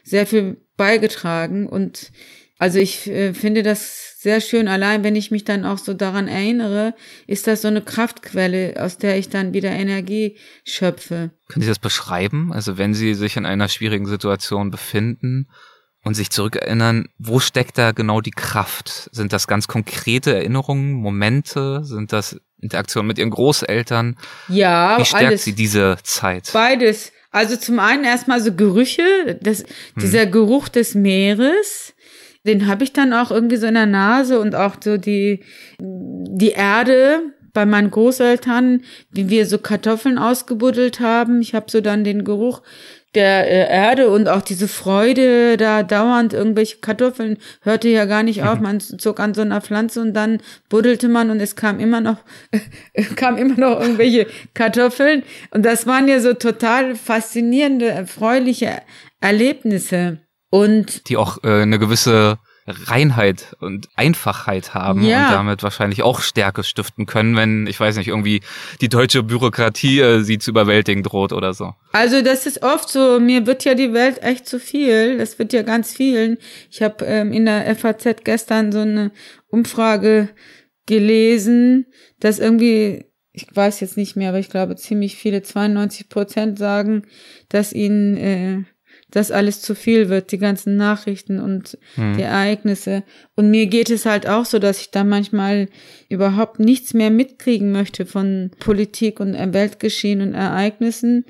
[0.04, 1.68] sehr viel beigetragen.
[1.68, 2.12] Und
[2.58, 4.68] also ich äh, finde das sehr schön.
[4.68, 6.96] Allein wenn ich mich dann auch so daran erinnere,
[7.28, 11.32] ist das so eine Kraftquelle, aus der ich dann wieder Energie schöpfe.
[11.48, 12.52] Können Sie das beschreiben?
[12.52, 15.48] Also wenn Sie sich in einer schwierigen Situation befinden
[16.04, 19.10] und sich zurückerinnern, wo steckt da genau die Kraft?
[19.12, 21.84] Sind das ganz konkrete Erinnerungen, Momente?
[21.84, 24.18] Sind das Interaktionen mit Ihren Großeltern?
[24.48, 25.44] Ja, Wie stärkt alles.
[25.44, 26.50] Sie diese Zeit?
[26.54, 27.12] Beides.
[27.32, 29.64] Also zum einen erstmal so Gerüche, das,
[29.96, 31.94] dieser Geruch des Meeres,
[32.46, 35.42] den habe ich dann auch irgendwie so in der Nase und auch so die,
[35.80, 37.22] die Erde
[37.54, 38.82] bei meinen Großeltern,
[39.12, 41.42] wie wir so Kartoffeln ausgebuddelt haben.
[41.42, 42.62] Ich habe so dann den Geruch
[43.16, 48.44] der äh, Erde und auch diese Freude, da dauernd irgendwelche Kartoffeln hörte ja gar nicht
[48.44, 48.60] auf.
[48.60, 52.18] Man zog an so einer Pflanze und dann buddelte man und es kam immer noch,
[53.16, 55.24] kam immer noch irgendwelche Kartoffeln.
[55.52, 58.82] Und das waren ja so total faszinierende, erfreuliche
[59.20, 60.20] Erlebnisse.
[60.50, 62.38] Und die auch äh, eine gewisse
[62.68, 65.26] Reinheit und Einfachheit haben Ja.
[65.28, 68.42] und damit wahrscheinlich auch Stärke stiften können, wenn, ich weiß nicht, irgendwie
[68.82, 71.74] die deutsche Bürokratie äh, sie zu überwältigen droht oder so.
[71.92, 75.54] Also das ist oft so, mir wird ja die Welt echt zu viel, das wird
[75.54, 76.38] ja ganz vielen.
[76.70, 79.12] Ich habe ähm, in der FAZ gestern so eine
[79.48, 80.30] Umfrage
[80.86, 81.86] gelesen,
[82.20, 87.04] dass irgendwie, ich weiß jetzt nicht mehr, aber ich glaube ziemlich viele, 92 Prozent sagen,
[87.50, 88.64] dass ihnen äh,
[89.12, 91.78] das alles zu viel wird, die ganzen Nachrichten und
[92.18, 93.04] die Ereignisse.
[93.36, 95.68] Und mir geht es halt auch so, dass ich da manchmal
[96.10, 101.26] überhaupt nichts mehr mitkriegen möchte von Politik und äh, Weltgeschehen und Ereignissen.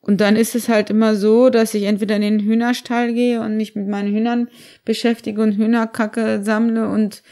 [0.00, 3.56] Und dann ist es halt immer so, dass ich entweder in den Hühnerstall gehe und
[3.56, 4.48] mich mit meinen Hühnern
[4.84, 7.22] beschäftige und Hühnerkacke sammle und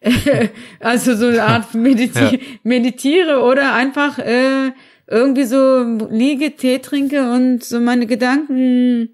[0.80, 2.38] also so eine Art mediti Ja.
[2.62, 4.70] meditiere oder einfach äh,
[5.08, 9.08] irgendwie so liege, Tee trinke und so meine Gedanken äh,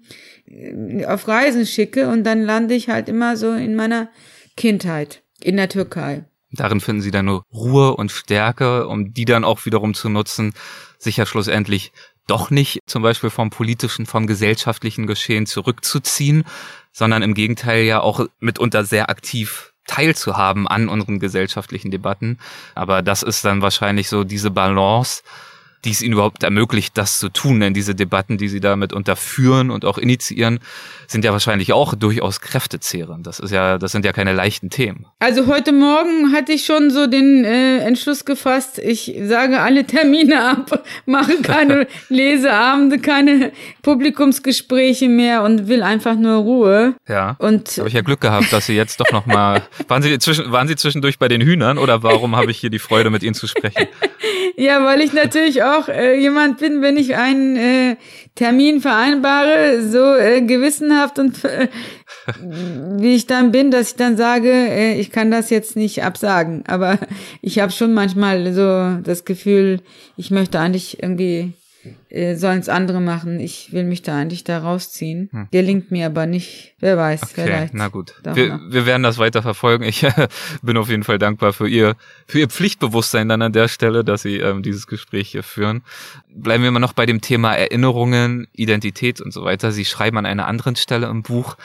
[1.05, 4.09] auf Reisen schicke und dann lande ich halt immer so in meiner
[4.55, 6.25] Kindheit in der Türkei.
[6.51, 10.53] Darin finden sie dann nur Ruhe und Stärke, um die dann auch wiederum zu nutzen,
[10.97, 11.91] sich ja schlussendlich
[12.25, 16.43] doch nicht zum Beispiel vom politischen, vom gesellschaftlichen Geschehen zurückzuziehen,
[16.91, 22.39] sondern im Gegenteil ja auch mitunter sehr aktiv teilzuhaben an unseren gesellschaftlichen Debatten.
[22.75, 25.23] Aber das ist dann wahrscheinlich so diese Balance,
[25.87, 27.61] die es ihnen überhaupt ermöglicht, das zu tun.
[27.61, 30.59] Denn diese Debatten, die sie da mitunter führen und auch initiieren,
[31.07, 33.25] sind ja wahrscheinlich auch durchaus kräftezehrend.
[33.25, 35.05] Das ist ja, das sind ja keine leichten Themen.
[35.19, 40.43] Also heute Morgen hatte ich schon so den äh, Entschluss gefasst, ich sage alle Termine
[40.43, 46.95] ab, mache keine Leseabende, keine Publikumsgespräche mehr und will einfach nur Ruhe.
[47.07, 47.37] Ja.
[47.39, 50.51] Und Habe ich ja Glück gehabt, dass Sie jetzt doch noch mal waren Sie zwischen
[50.51, 53.35] waren Sie zwischendurch bei den Hühnern oder warum habe ich hier die Freude mit Ihnen
[53.35, 53.87] zu sprechen?
[54.55, 57.95] Ja, weil ich natürlich auch äh, jemand bin, wenn ich einen äh,
[58.35, 61.67] Termin vereinbare, so äh, gewissenhaft und äh,
[62.97, 66.63] wie ich dann bin, dass ich dann sage, äh, ich kann das jetzt nicht absagen.
[66.67, 66.97] Aber
[67.41, 69.81] ich habe schon manchmal so das Gefühl,
[70.15, 71.53] ich möchte eigentlich irgendwie
[72.09, 73.39] äh, sollen es andere machen.
[73.39, 75.29] Ich will mich da eigentlich da rausziehen.
[75.51, 76.75] Gelingt mir aber nicht.
[76.79, 77.73] Wer weiß, Okay, vielleicht.
[77.73, 78.13] na gut.
[78.33, 79.83] Wir, wir werden das weiter verfolgen.
[79.83, 80.27] Ich äh,
[80.61, 81.95] bin auf jeden Fall dankbar für Ihr
[82.27, 85.83] für Ihr Pflichtbewusstsein dann an der Stelle, dass Sie ähm, dieses Gespräch hier führen.
[86.29, 89.71] Bleiben wir mal noch bei dem Thema Erinnerungen, Identität und so weiter.
[89.71, 91.57] Sie schreiben an einer anderen Stelle im Buch,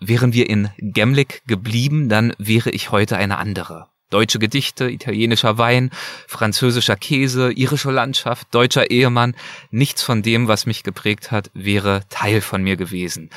[0.00, 3.88] wären wir in Gemlik geblieben, dann wäre ich heute eine andere.
[4.10, 5.90] Deutsche Gedichte, italienischer Wein,
[6.26, 9.34] französischer Käse, irische Landschaft, deutscher Ehemann,
[9.70, 13.30] nichts von dem, was mich geprägt hat, wäre Teil von mir gewesen.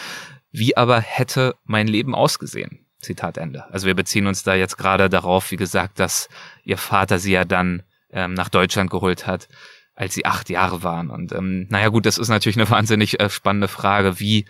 [0.52, 2.86] Wie aber hätte mein Leben ausgesehen?
[3.00, 3.66] Zitat Ende.
[3.72, 6.30] Also wir beziehen uns da jetzt gerade darauf, wie gesagt, dass
[6.64, 9.50] ihr Vater sie ja dann ähm, nach Deutschland geholt hat,
[9.96, 11.10] als sie acht Jahre waren.
[11.10, 14.20] Und ähm, naja gut, das ist natürlich eine wahnsinnig äh, spannende Frage.
[14.20, 14.46] Wie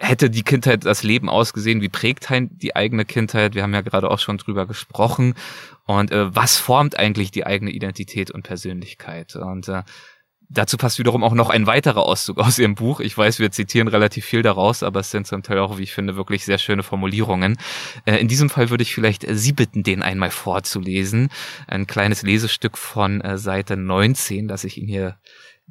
[0.00, 1.80] hätte die Kindheit das Leben ausgesehen?
[1.80, 3.54] Wie prägt die eigene Kindheit?
[3.54, 5.34] Wir haben ja gerade auch schon drüber gesprochen.
[5.84, 9.36] Und äh, was formt eigentlich die eigene Identität und Persönlichkeit?
[9.36, 9.82] Und äh,
[10.48, 13.00] dazu passt wiederum auch noch ein weiterer Auszug aus Ihrem Buch.
[13.00, 15.92] Ich weiß, wir zitieren relativ viel daraus, aber es sind zum Teil auch, wie ich
[15.92, 17.58] finde, wirklich sehr schöne Formulierungen.
[18.04, 21.28] Äh, in diesem Fall würde ich vielleicht äh, Sie bitten, den einmal vorzulesen.
[21.66, 25.18] Ein kleines Lesestück von äh, Seite 19, das ich Ihnen hier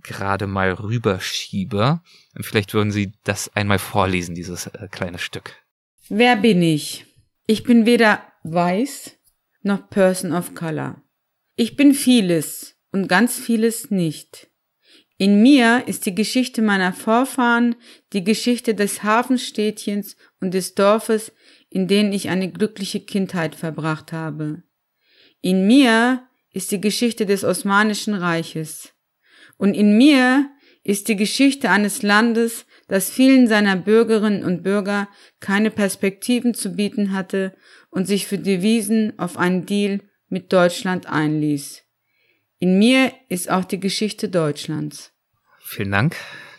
[0.04, 2.02] gerade mal rüberschiebe.
[2.36, 5.56] Und Vielleicht würden Sie das einmal vorlesen, dieses äh, kleine Stück.
[6.10, 7.06] Wer bin ich?
[7.45, 9.18] Ich bin weder weiß
[9.64, 11.02] noch Person of Color.
[11.56, 14.50] Ich bin vieles und ganz vieles nicht.
[15.18, 17.76] In mir ist die Geschichte meiner Vorfahren,
[18.14, 21.32] die Geschichte des Hafenstädtchens und des Dorfes,
[21.70, 24.64] in denen ich eine glückliche Kindheit verbracht habe.
[25.41, 28.93] In mir ist die Geschichte des Osmanischen Reiches.
[29.58, 30.49] Und in mir
[30.84, 37.12] ist die Geschichte eines Landes, das vielen seiner Bürgerinnen und Bürger keine Perspektiven zu bieten
[37.12, 37.55] hatte
[37.89, 41.84] und sich für Devisen auf einen Deal mit Deutschland einließ.
[42.60, 45.12] In mir ist auch die Geschichte Deutschlands.
[45.60, 46.16] Vielen Dank.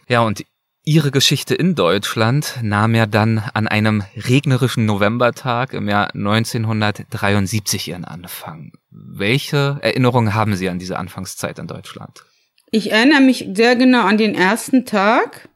[0.08, 0.44] Ja, und
[0.84, 8.06] Ihre Geschichte in Deutschland nahm ja dann an einem regnerischen Novembertag im Jahr 1973 ihren
[8.06, 8.72] Anfang.
[8.90, 12.24] Welche Erinnerungen haben Sie an diese Anfangszeit in Deutschland?
[12.70, 15.48] Ich erinnere mich sehr genau an den ersten Tag.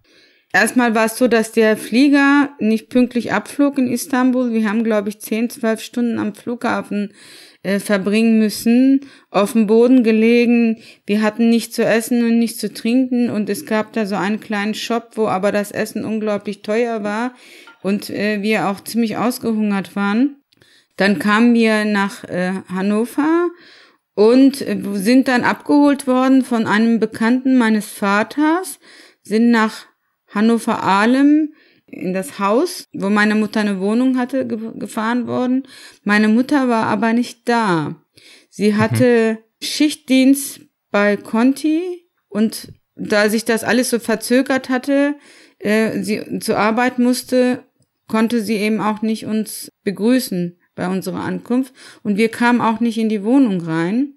[0.52, 4.52] Erstmal war es so, dass der Flieger nicht pünktlich abflog in Istanbul.
[4.52, 7.12] Wir haben, glaube ich, zehn, zwölf Stunden am Flughafen
[7.62, 9.00] äh, verbringen müssen,
[9.30, 10.78] auf dem Boden gelegen.
[11.06, 14.40] Wir hatten nichts zu essen und nichts zu trinken und es gab da so einen
[14.40, 17.34] kleinen Shop, wo aber das Essen unglaublich teuer war
[17.82, 20.36] und äh, wir auch ziemlich ausgehungert waren.
[20.96, 23.48] Dann kamen wir nach äh, Hannover
[24.14, 28.78] und äh, sind dann abgeholt worden von einem Bekannten meines Vaters,
[29.22, 29.86] sind nach
[30.28, 31.54] Hannover-Ahlem
[31.86, 35.68] in das Haus, wo meine Mutter eine Wohnung hatte, ge gefahren worden.
[36.04, 37.96] Meine Mutter war aber nicht da.
[38.48, 38.78] Sie mhm.
[38.78, 39.64] hatte mhm.
[39.64, 40.60] Schichtdienst
[40.90, 45.16] bei Conti und da sich das alles so verzögert hatte,
[45.58, 47.64] äh, sie zur Arbeit musste,
[48.08, 52.98] konnte sie eben auch nicht uns begrüßen bei unserer Ankunft und wir kamen auch nicht
[52.98, 54.14] in die Wohnung rein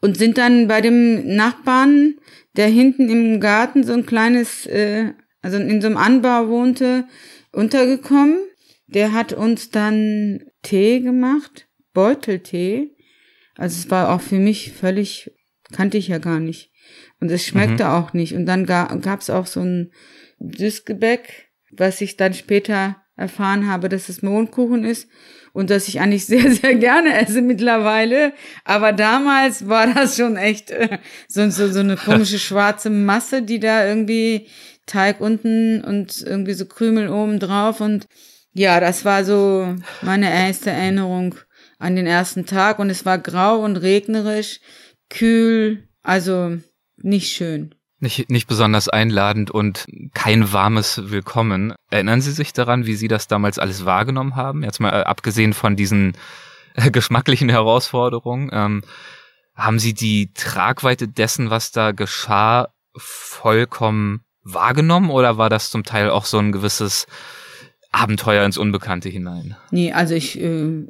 [0.00, 2.14] und sind dann bei dem Nachbarn,
[2.56, 5.12] der hinten im Garten so ein kleines äh,
[5.42, 7.06] also in so einem Anbau wohnte,
[7.52, 8.38] untergekommen.
[8.86, 12.96] Der hat uns dann Tee gemacht, Beuteltee.
[13.56, 15.30] Also es war auch für mich völlig,
[15.72, 16.72] kannte ich ja gar nicht.
[17.20, 17.90] Und es schmeckte mhm.
[17.90, 18.34] auch nicht.
[18.34, 19.92] Und dann gab es auch so ein
[20.40, 25.08] Süßgebäck, was ich dann später erfahren habe, dass es Mondkuchen ist
[25.52, 28.32] und dass ich eigentlich sehr, sehr gerne esse mittlerweile.
[28.64, 30.98] Aber damals war das schon echt äh,
[31.28, 34.48] so, so, so eine komische schwarze Masse, die da irgendwie
[34.86, 38.06] Teig unten und irgendwie so Krümel oben drauf und
[38.52, 41.36] ja, das war so meine erste Erinnerung
[41.78, 44.60] an den ersten Tag und es war grau und regnerisch,
[45.08, 46.58] kühl, also
[46.96, 47.74] nicht schön.
[48.02, 51.74] Nicht, nicht besonders einladend und kein warmes Willkommen.
[51.90, 54.64] Erinnern Sie sich daran, wie Sie das damals alles wahrgenommen haben?
[54.64, 56.16] Jetzt mal äh, abgesehen von diesen
[56.76, 58.48] äh, geschmacklichen Herausforderungen.
[58.54, 58.82] Ähm,
[59.54, 66.08] haben Sie die Tragweite dessen, was da geschah, vollkommen wahrgenommen oder war das zum Teil
[66.08, 67.06] auch so ein gewisses
[67.92, 69.56] Abenteuer ins Unbekannte hinein?
[69.70, 70.86] Nee, also ich äh,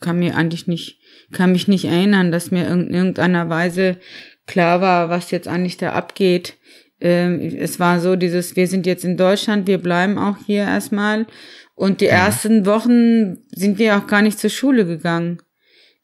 [0.00, 0.98] kann mir eigentlich nicht,
[1.32, 3.98] kann mich nicht erinnern, dass mir in irgendeiner Weise
[4.46, 6.56] klar war, was jetzt eigentlich da abgeht.
[7.00, 11.26] Äh, es war so dieses, wir sind jetzt in Deutschland, wir bleiben auch hier erstmal.
[11.74, 12.12] Und die ja.
[12.12, 15.38] ersten Wochen sind wir auch gar nicht zur Schule gegangen,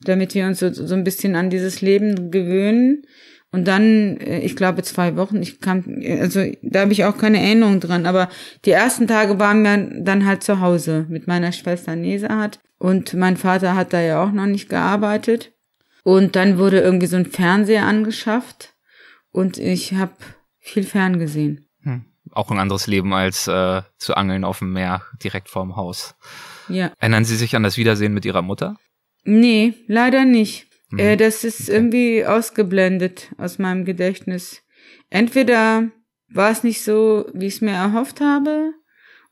[0.01, 3.03] damit wir uns so, so ein bisschen an dieses Leben gewöhnen.
[3.53, 5.85] Und dann, äh, ich glaube, zwei Wochen, ich kam,
[6.21, 8.29] also da habe ich auch keine Erinnerung dran, aber
[8.65, 13.37] die ersten Tage waren wir dann halt zu Hause mit meiner Schwester Nesahat und mein
[13.37, 15.53] Vater hat da ja auch noch nicht gearbeitet.
[16.03, 18.75] Und dann wurde irgendwie so ein Fernseher angeschafft
[19.33, 20.13] und ich habe
[20.59, 21.67] viel ferngesehen.
[21.83, 22.05] Hm.
[22.33, 26.15] Auch ein anderes Leben als äh, zu angeln auf dem Meer direkt vorm Haus.
[26.69, 26.93] Ja.
[26.99, 28.77] Erinnern Sie sich an das Wiedersehen mit Ihrer Mutter?
[29.25, 30.67] Nee, leider nicht.
[30.97, 31.19] Äh, mhm.
[31.19, 31.73] das ist okay.
[31.73, 34.63] irgendwie ausgeblendet aus meinem Gedächtnis.
[35.09, 35.91] Entweder
[36.29, 38.73] war es nicht so, wie ich es mir erhofft habe,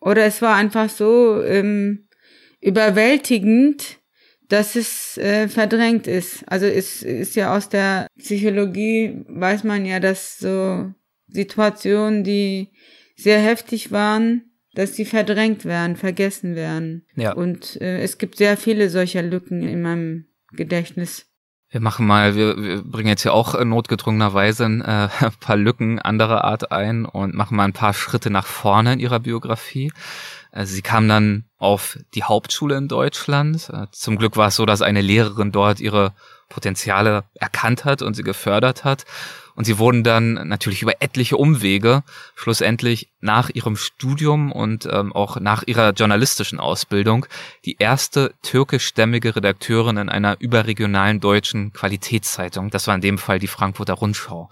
[0.01, 2.09] oder es war einfach so ähm,
[2.61, 3.98] überwältigend,
[4.49, 6.43] dass es äh, verdrängt ist.
[6.47, 10.93] Also es ist ja aus der Psychologie, weiß man ja, dass so
[11.29, 12.71] Situationen, die
[13.17, 17.05] sehr heftig waren, dass sie verdrängt werden, vergessen werden.
[17.17, 17.33] Ja.
[17.33, 21.27] Und äh, es gibt sehr viele solcher Lücken in meinem Gedächtnis.
[21.71, 25.09] Wir machen mal, wir, wir bringen jetzt ja auch notgedrungenerweise ein äh,
[25.41, 29.21] paar Lücken anderer Art ein und machen mal ein paar Schritte nach vorne in ihrer
[29.21, 29.93] Biografie.
[30.51, 33.71] Also sie kam dann auf die Hauptschule in Deutschland.
[33.73, 36.15] Äh, zum Glück war es so, dass eine Lehrerin dort ihre
[36.49, 39.05] Potenziale erkannt hat und sie gefördert hat.
[39.55, 42.05] Und sie wurden dann natürlich über etliche Umwege
[42.37, 47.27] schlussendlich nach ihrem Studium und ähm, auch nach ihrer journalistischen Ausbildung
[47.65, 52.71] die erste türkischstämmige Redakteurin in einer überregionalen deutschen Qualitätszeitung.
[52.71, 54.49] Das war in dem Fall die Frankfurter Rundschau.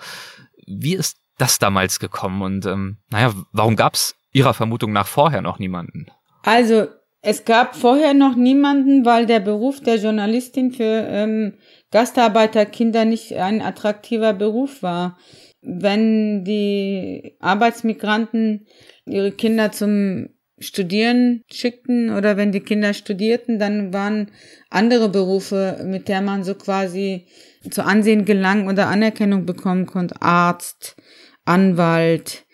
[0.66, 5.40] Wie ist das damals gekommen und ähm, naja, warum gab es Ihrer Vermutung nach vorher
[5.40, 6.08] noch niemanden?
[6.42, 6.88] Also
[7.22, 11.54] es gab vorher noch niemanden, weil der Beruf der Journalistin für ähm,
[11.90, 15.16] Gastarbeiterkinder nicht ein attraktiver Beruf war.
[15.62, 18.66] Wenn die Arbeitsmigranten
[19.06, 20.28] ihre Kinder zum
[20.58, 24.30] studieren schickten oder wenn die Kinder studierten, dann waren
[24.68, 27.26] andere Berufe, mit der man so quasi
[27.70, 30.20] zu Ansehen gelangen oder Anerkennung bekommen konnte.
[30.20, 30.96] Arzt,
[31.44, 32.45] Anwalt,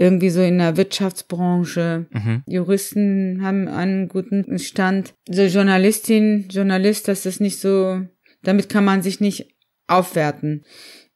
[0.00, 2.06] irgendwie so in der Wirtschaftsbranche.
[2.10, 2.42] Mhm.
[2.46, 5.12] Juristen haben einen guten Stand.
[5.28, 8.00] So Journalistin, Journalist, das ist nicht so,
[8.42, 9.54] damit kann man sich nicht
[9.86, 10.64] aufwerten.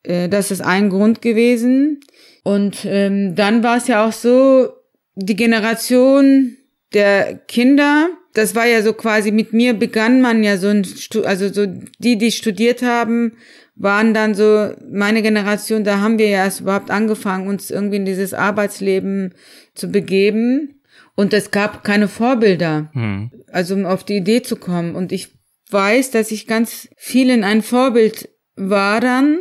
[0.03, 2.01] Äh, das ist ein Grund gewesen.
[2.43, 4.69] Und ähm, dann war es ja auch so,
[5.15, 6.59] die Generation
[6.93, 10.87] der Kinder, das war ja so quasi mit mir begann man ja so ein,
[11.25, 11.67] also so
[11.99, 13.33] die, die studiert haben,
[13.77, 18.05] waren dann so meine Generation, da haben wir ja erst überhaupt angefangen, uns irgendwie in
[18.05, 19.35] dieses Arbeitsleben
[19.75, 20.81] zu begeben.
[21.17, 23.31] Und es gab keine Vorbilder, hm.
[23.53, 24.95] also um auf die Idee zu kommen.
[24.95, 25.33] Und ich
[25.71, 29.39] weiß, dass ich ganz vielen ein Vorbild war dann,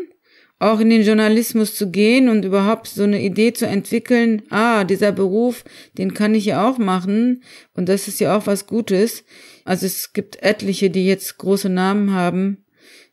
[0.59, 5.11] auch in den Journalismus zu gehen und überhaupt so eine Idee zu entwickeln, ah, dieser
[5.11, 5.65] Beruf,
[5.97, 9.25] den kann ich ja auch machen und das ist ja auch was Gutes.
[9.65, 12.62] Also es gibt etliche, die jetzt große Namen haben,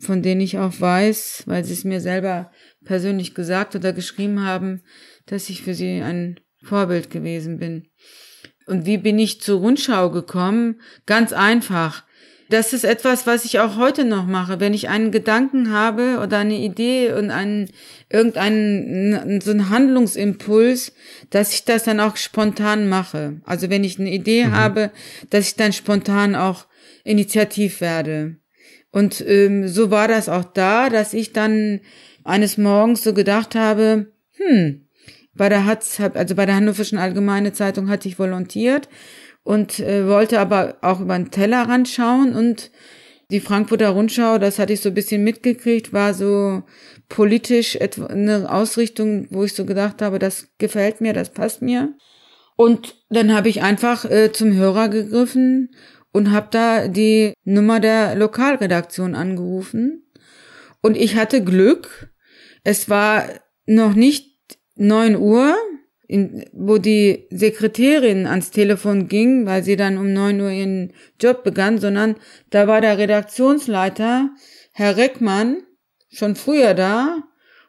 [0.00, 2.50] von denen ich auch weiß, weil sie es mir selber
[2.84, 4.82] persönlich gesagt oder geschrieben haben,
[5.26, 7.88] dass ich für sie ein Vorbild gewesen bin.
[8.66, 10.80] Und wie bin ich zur Rundschau gekommen?
[11.06, 12.04] Ganz einfach.
[12.48, 14.58] Das ist etwas, was ich auch heute noch mache.
[14.58, 17.70] Wenn ich einen Gedanken habe oder eine Idee und einen,
[18.08, 20.92] irgendeinen, so einen Handlungsimpuls,
[21.30, 23.40] dass ich das dann auch spontan mache.
[23.44, 24.52] Also wenn ich eine Idee mhm.
[24.52, 24.90] habe,
[25.30, 26.66] dass ich dann spontan auch
[27.04, 28.39] initiativ werde.
[28.92, 31.80] Und ähm, so war das auch da, dass ich dann
[32.24, 34.86] eines Morgens so gedacht habe, hm,
[35.34, 38.88] bei der Hatz, also bei der Hannoverschen Allgemeine Zeitung hatte ich volontiert
[39.42, 42.70] und äh, wollte aber auch über den Tellerrand schauen und
[43.30, 46.64] die Frankfurter Rundschau, das hatte ich so ein bisschen mitgekriegt, war so
[47.08, 51.94] politisch eine Ausrichtung, wo ich so gedacht habe, das gefällt mir, das passt mir.
[52.56, 55.70] Und dann habe ich einfach äh, zum Hörer gegriffen
[56.12, 60.04] und habe da die Nummer der Lokalredaktion angerufen.
[60.82, 62.10] Und ich hatte Glück.
[62.64, 63.24] Es war
[63.66, 64.30] noch nicht
[64.76, 65.56] neun Uhr,
[66.08, 71.44] in, wo die Sekretärin ans Telefon ging, weil sie dann um neun Uhr ihren Job
[71.44, 72.16] begann, sondern
[72.50, 74.30] da war der Redaktionsleiter,
[74.72, 75.58] Herr Reckmann,
[76.08, 77.22] schon früher da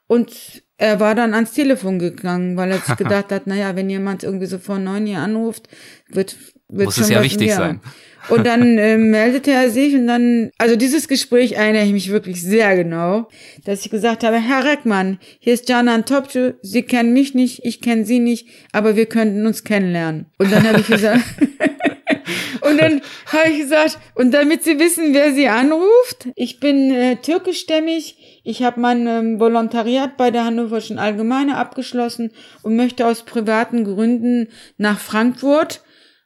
[0.07, 4.23] und er war dann ans Telefon gegangen, weil er sich gedacht hat, naja, wenn jemand
[4.23, 5.69] irgendwie so vor neun Uhr anruft,
[6.09, 6.35] wird,
[6.67, 7.57] wird Muss schon es ja was wichtig mehr.
[7.57, 7.81] sein.
[8.29, 12.41] Und dann äh, meldete er sich und dann, also dieses Gespräch erinnere ich mich wirklich
[12.41, 13.27] sehr genau,
[13.65, 17.81] dass ich gesagt habe, Herr Reckmann, hier ist Janan Topçu, Sie kennen mich nicht, ich
[17.81, 20.27] kenne Sie nicht, aber wir könnten uns kennenlernen.
[20.37, 21.21] Und dann habe ich gesagt,
[22.61, 27.17] und dann habe ich gesagt, und damit Sie wissen, wer Sie anruft, ich bin äh,
[27.17, 32.31] türkischstämmig, ich habe mein ähm, Volontariat bei der Hannoverschen Allgemeine abgeschlossen
[32.63, 34.47] und möchte aus privaten Gründen
[34.77, 35.81] nach Frankfurt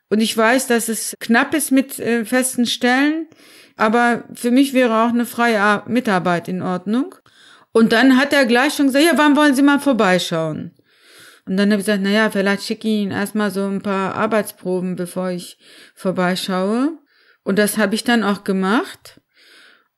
[0.10, 3.28] und ich weiß, dass es knapp ist mit äh, festen Stellen,
[3.76, 7.16] aber für mich wäre auch eine freie Mitarbeit in Ordnung.
[7.72, 10.72] Und dann hat er gleich schon gesagt, ja, wann wollen Sie mal vorbeischauen?
[11.46, 14.16] Und dann habe ich gesagt, na ja, vielleicht schicke ich Ihnen erstmal so ein paar
[14.16, 15.58] Arbeitsproben, bevor ich
[15.94, 16.98] vorbeischaue.
[17.44, 19.20] Und das habe ich dann auch gemacht.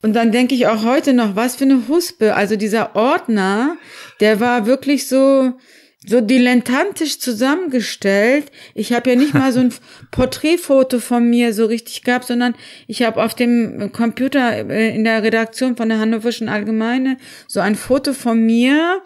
[0.02, 2.34] Und dann denke ich auch heute noch, was für eine Huspe.
[2.34, 3.76] Also dieser Ordner,
[4.20, 5.54] der war wirklich so,
[6.08, 8.46] so dilettantisch zusammengestellt.
[8.74, 9.74] Ich habe ja nicht mal so ein
[10.10, 12.54] Porträtfoto von mir so richtig gehabt, sondern
[12.86, 17.74] ich habe auf dem Computer äh, in der Redaktion von der Hannoverschen Allgemeine so ein
[17.74, 19.02] Foto von mir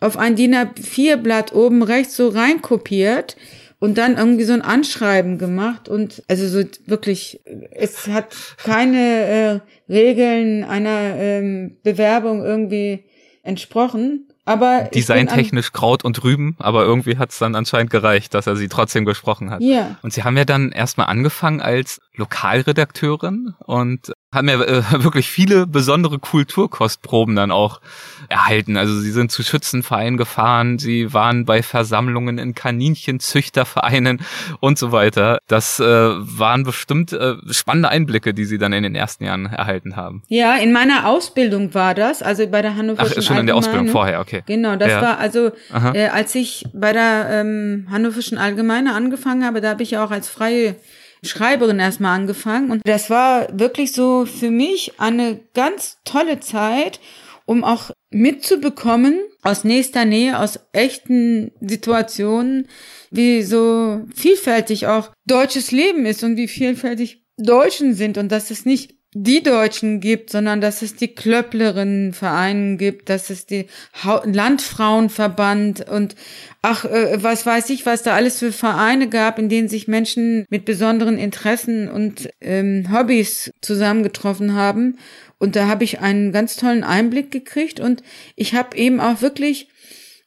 [0.00, 3.36] auf ein DIN A4 Blatt oben rechts so reinkopiert
[3.78, 7.40] und dann irgendwie so ein Anschreiben gemacht und also so wirklich,
[7.72, 13.04] es hat keine äh, Regeln einer ähm, Bewerbung irgendwie
[13.42, 14.31] entsprochen.
[14.44, 18.68] Aber Designtechnisch Kraut und Rüben, aber irgendwie hat es dann anscheinend gereicht, dass er sie
[18.68, 19.62] trotzdem gesprochen hat.
[19.62, 19.96] Ja.
[20.02, 25.66] Und sie haben ja dann erstmal angefangen als Lokalredakteurin und haben ja äh, wirklich viele
[25.66, 27.80] besondere Kulturkostproben dann auch
[28.28, 28.76] erhalten.
[28.76, 34.20] Also sie sind zu Schützenvereinen gefahren, sie waren bei Versammlungen in Kaninchenzüchtervereinen
[34.60, 35.38] und so weiter.
[35.48, 39.96] Das äh, waren bestimmt äh, spannende Einblicke, die sie dann in den ersten Jahren erhalten
[39.96, 40.22] haben.
[40.28, 43.88] Ja, in meiner Ausbildung war das, also bei der Hannoverschen Ach, schon in der Ausbildung
[43.88, 44.42] vorher, okay.
[44.46, 45.02] Genau, das Ja.
[45.02, 45.50] war also,
[45.94, 50.10] äh, als ich bei der ähm, Hannoverschen Allgemeine angefangen habe, da habe ich ja auch
[50.10, 50.76] als freie
[51.24, 52.70] Schreiberin erstmal angefangen.
[52.70, 57.00] Und das war wirklich so für mich eine ganz tolle Zeit,
[57.44, 62.68] um auch mitzubekommen aus nächster Nähe, aus echten Situationen,
[63.10, 68.64] wie so vielfältig auch deutsches Leben ist und wie vielfältig Deutschen sind und dass es
[68.64, 73.66] nicht die Deutschen gibt, sondern dass es die Klöpplerinnenvereine gibt, dass es die
[74.02, 76.16] ha Landfrauenverband und
[76.62, 80.46] ach, äh, was weiß ich, was da alles für Vereine gab, in denen sich Menschen
[80.48, 84.96] mit besonderen Interessen und ähm, Hobbys zusammengetroffen haben.
[85.38, 88.02] Und da habe ich einen ganz tollen Einblick gekriegt und
[88.34, 89.68] ich habe eben auch wirklich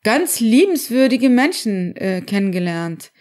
[0.03, 3.11] ganz liebenswürdige Menschen äh, kennengelernt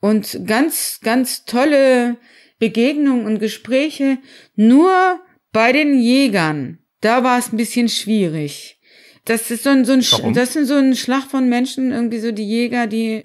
[0.00, 2.16] und ganz, ganz tolle
[2.60, 4.18] Begegnungen und Gespräche
[4.54, 5.20] nur
[5.52, 6.78] bei den Jägern.
[7.00, 8.78] Da war es ein bisschen schwierig.
[9.24, 10.34] Das ist so ein, so ein, Warum?
[10.34, 13.24] das sind so ein Schlag von Menschen, irgendwie so die Jäger, die,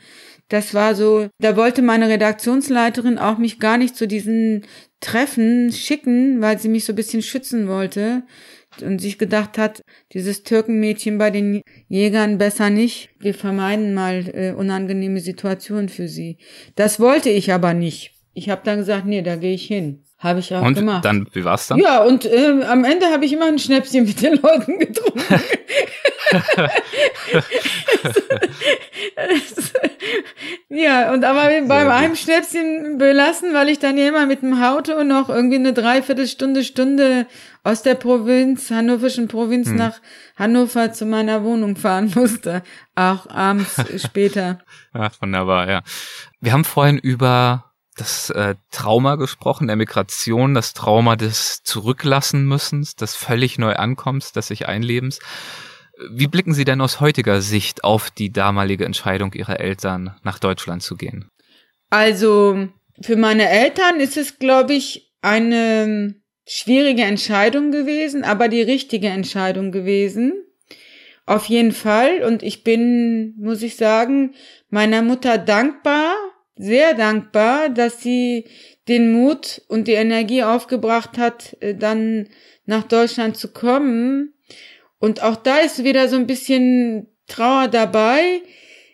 [0.50, 4.66] das war so, da wollte meine Redaktionsleiterin auch mich gar nicht zu diesen
[5.00, 8.24] Treffen schicken, weil sie mich so ein bisschen schützen wollte
[8.82, 9.82] und sich gedacht hat,
[10.14, 13.10] dieses Türkenmädchen bei den Jägern besser nicht.
[13.20, 16.38] Wir vermeiden mal äh, unangenehme Situationen für sie.
[16.76, 18.15] Das wollte ich aber nicht.
[18.36, 20.04] Ich habe dann gesagt, nee, da gehe ich hin.
[20.18, 20.98] Habe ich auch und gemacht.
[20.98, 21.80] Und dann, wie war's dann?
[21.80, 25.22] Ja, und äh, am Ende habe ich immer ein Schnäpschen mit den Leuten getrunken.
[30.70, 35.30] ja, und aber beim einem Schnäpschen belassen, weil ich dann immer mit dem Auto noch
[35.30, 37.28] irgendwie eine Dreiviertelstunde, Stunde
[37.64, 39.78] aus der Provinz, hannoverschen Provinz hm.
[39.78, 40.02] nach
[40.38, 42.64] Hannover zu meiner Wohnung fahren musste.
[42.96, 44.60] Auch abends später.
[44.94, 45.84] Ach, wunderbar, ja.
[46.42, 52.96] Wir haben vorhin über das äh, Trauma gesprochen, der Migration, das Trauma des Zurücklassen müssens,
[52.96, 55.20] des völlig neu Ankommens, des sich Einlebens.
[56.12, 60.84] Wie blicken Sie denn aus heutiger Sicht auf die damalige Entscheidung Ihrer Eltern, nach Deutschland
[60.84, 61.30] zu gehen?
[61.90, 62.68] Also,
[63.02, 66.16] für meine Eltern ist es, glaube ich, eine
[66.46, 70.34] schwierige Entscheidung gewesen, aber die richtige Entscheidung gewesen.
[71.26, 72.24] Auf jeden Fall.
[72.24, 74.36] Und ich bin, muss ich sagen,
[74.70, 76.14] meiner Mutter dankbar,
[76.56, 78.46] sehr dankbar, dass sie
[78.88, 82.28] den Mut und die Energie aufgebracht hat, äh, dann
[82.66, 84.34] nach Deutschland zu kommen.
[85.00, 88.42] Und auch da ist wieder so ein bisschen Trauer dabei.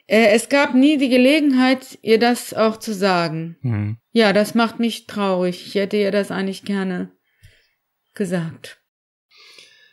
[0.07, 3.57] Äh, es gab nie die Gelegenheit, ihr das auch zu sagen.
[3.61, 3.97] Mhm.
[4.11, 5.67] Ja, das macht mich traurig.
[5.67, 7.11] Ich hätte ihr das eigentlich gerne
[8.13, 8.81] gesagt.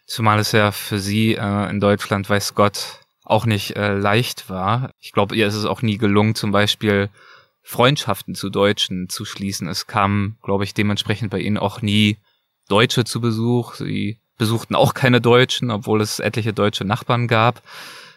[0.07, 4.91] Zumal es ja für sie äh, in Deutschland, weiß Gott, auch nicht äh, leicht war.
[4.99, 7.11] Ich glaube, ihr ist es auch nie gelungen, zum Beispiel
[7.69, 9.69] Freundschaften zu Deutschen zu schließen.
[9.69, 12.17] Es kam, glaube ich, dementsprechend bei ihnen auch nie
[12.67, 13.75] Deutsche zu Besuch.
[13.75, 17.63] Sie besuchten auch keine Deutschen, obwohl es etliche deutsche Nachbarn gab.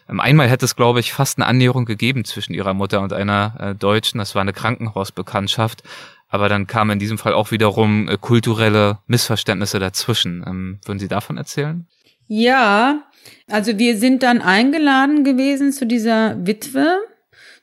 [0.08, 3.54] Ähm, einmal hätte es, glaube ich, fast eine Annäherung gegeben zwischen ihrer Mutter und einer
[3.58, 4.16] äh, Deutschen.
[4.16, 5.82] Das war eine Krankenhausbekanntschaft.
[6.28, 10.42] Aber dann kamen in diesem Fall auch wiederum äh, kulturelle Missverständnisse dazwischen.
[10.46, 11.86] Ähm, würden Sie davon erzählen?
[12.26, 13.02] Ja,
[13.48, 17.02] also wir sind dann eingeladen gewesen zu dieser Witwe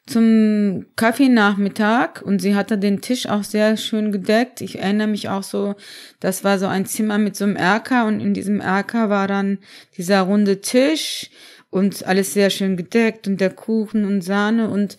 [0.09, 4.61] zum Kaffeenachmittag und sie hatte den Tisch auch sehr schön gedeckt.
[4.61, 5.75] Ich erinnere mich auch so,
[6.19, 9.59] das war so ein Zimmer mit so einem Erker und in diesem Erker war dann
[9.97, 11.29] dieser runde Tisch
[11.69, 14.97] und alles sehr schön gedeckt und der Kuchen und Sahne und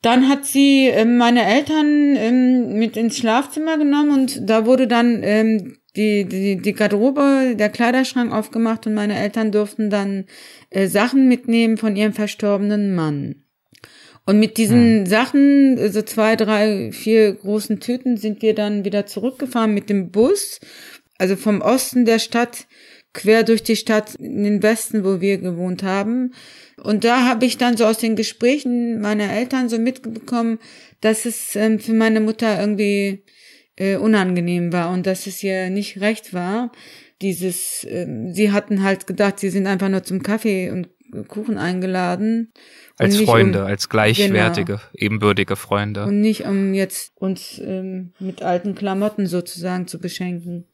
[0.00, 5.22] dann hat sie ähm, meine Eltern ähm, mit ins Schlafzimmer genommen und da wurde dann
[5.22, 10.26] ähm, die, die, die Garderobe, der Kleiderschrank aufgemacht und meine Eltern durften dann
[10.70, 13.43] äh, Sachen mitnehmen von ihrem verstorbenen Mann.
[14.26, 15.06] Und mit diesen hm.
[15.06, 20.60] Sachen, so zwei, drei, vier großen Tüten, sind wir dann wieder zurückgefahren mit dem Bus.
[21.18, 22.66] Also vom Osten der Stadt
[23.12, 26.32] quer durch die Stadt in den Westen, wo wir gewohnt haben.
[26.82, 30.58] Und da habe ich dann so aus den Gesprächen meiner Eltern so mitbekommen,
[31.00, 33.22] dass es ähm, für meine Mutter irgendwie
[33.76, 36.72] äh, unangenehm war und dass es ihr nicht recht war.
[37.22, 40.88] Dieses, äh, sie hatten halt gedacht, sie sind einfach nur zum Kaffee und
[41.28, 42.52] Kuchen eingeladen.
[42.96, 44.88] Als Freunde, um, als gleichwertige, genau.
[44.94, 46.04] ebenbürtige Freunde.
[46.04, 50.66] Und nicht um jetzt uns ähm, mit alten Klamotten sozusagen zu beschenken.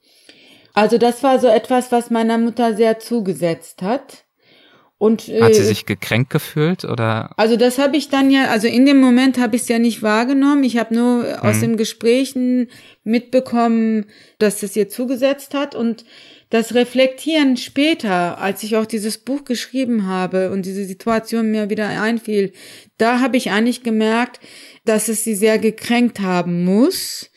[0.73, 4.25] Also das war so etwas, was meiner Mutter sehr zugesetzt hat.
[5.01, 7.31] Und, äh, hat sie sich gekränkt gefühlt oder?
[7.35, 10.03] Also das habe ich dann ja, also in dem Moment habe ich es ja nicht
[10.03, 10.63] wahrgenommen.
[10.63, 11.39] Ich habe nur hm.
[11.39, 12.67] aus den Gesprächen
[13.03, 14.05] mitbekommen,
[14.37, 16.05] dass es ihr zugesetzt hat und
[16.51, 21.87] das Reflektieren später, als ich auch dieses Buch geschrieben habe und diese Situation mir wieder
[21.87, 22.51] einfiel,
[22.97, 24.41] da habe ich eigentlich gemerkt,
[24.83, 27.31] dass es sie sehr gekränkt haben muss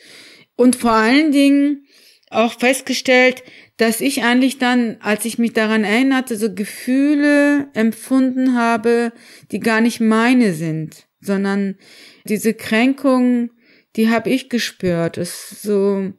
[0.57, 1.87] und vor allen Dingen
[2.29, 3.45] auch festgestellt,
[3.77, 9.13] dass ich eigentlich dann, als ich mich daran erinnerte, so Gefühle empfunden habe,
[9.53, 11.77] die gar nicht meine sind, sondern
[12.25, 13.51] diese Kränkung,
[13.95, 16.13] die habe ich gespürt, ist so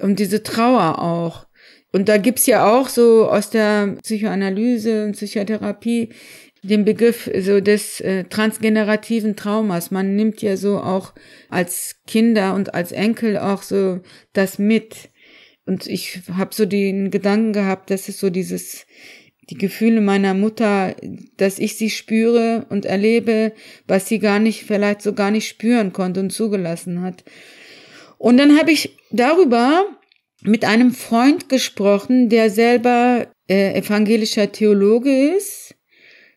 [0.00, 1.46] und diese Trauer auch.
[1.92, 6.08] Und da gibt's ja auch so aus der Psychoanalyse und Psychotherapie
[6.62, 9.90] den Begriff so des äh, transgenerativen Traumas.
[9.90, 11.12] Man nimmt ja so auch
[11.48, 14.00] als Kinder und als Enkel auch so
[14.32, 15.10] das mit.
[15.66, 18.86] Und ich habe so den Gedanken gehabt, dass es so dieses,
[19.50, 20.94] die Gefühle meiner Mutter,
[21.36, 23.52] dass ich sie spüre und erlebe,
[23.86, 27.24] was sie gar nicht, vielleicht so gar nicht spüren konnte und zugelassen hat.
[28.18, 29.84] Und dann habe ich darüber
[30.42, 35.74] mit einem Freund gesprochen, der selber äh, evangelischer Theologe ist.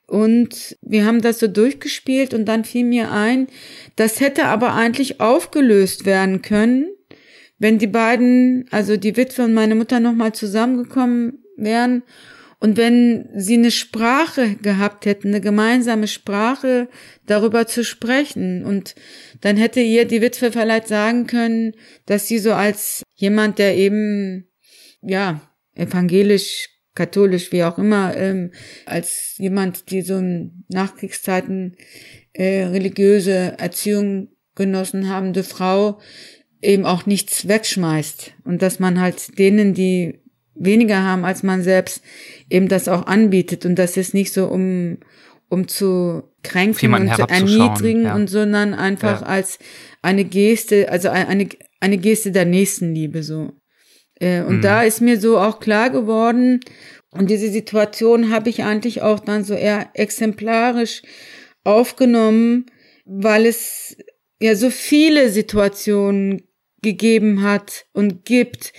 [0.08, 3.48] Und wir haben das so durchgespielt und dann fiel mir ein,
[3.96, 6.88] das hätte aber eigentlich aufgelöst werden können,
[7.58, 12.04] wenn die beiden, also die Witwe und meine Mutter nochmal zusammengekommen wären
[12.60, 16.88] und wenn sie eine Sprache gehabt hätten, eine gemeinsame Sprache,
[17.26, 18.64] darüber zu sprechen.
[18.64, 18.96] Und
[19.42, 21.74] dann hätte ihr die Witwe vielleicht sagen können,
[22.06, 24.48] dass sie so als jemand, der eben,
[25.02, 25.42] ja,
[25.76, 28.52] evangelisch, katholisch, wie auch immer, ähm,
[28.86, 31.76] als jemand, die so in Nachkriegszeiten
[32.34, 36.00] äh, religiöse Erziehung genossen habende Frau,
[36.62, 38.34] eben auch nichts wegschmeißt.
[38.46, 40.22] Und dass man halt denen, die
[40.56, 42.02] weniger haben als man selbst,
[42.50, 44.98] eben das auch anbietet und das ist nicht so um
[45.48, 48.16] um zu kränken und zu erniedrigen ja.
[48.16, 49.28] und sondern einfach ja.
[49.28, 49.60] als
[50.02, 51.50] eine Geste, also eine
[51.80, 53.54] eine Geste der Nächstenliebe so.
[54.20, 54.62] Äh, und mhm.
[54.62, 56.62] da ist mir so auch klar geworden
[57.12, 61.02] und diese Situation habe ich eigentlich auch dann so eher exemplarisch
[61.64, 62.66] aufgenommen,
[63.06, 63.98] weil es
[64.42, 66.44] ja so viele Situationen
[66.82, 68.74] gegeben hat und gibt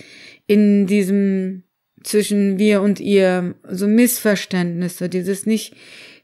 [0.46, 1.64] in diesem
[2.06, 5.74] zwischen wir und ihr, so Missverständnisse, dieses nicht,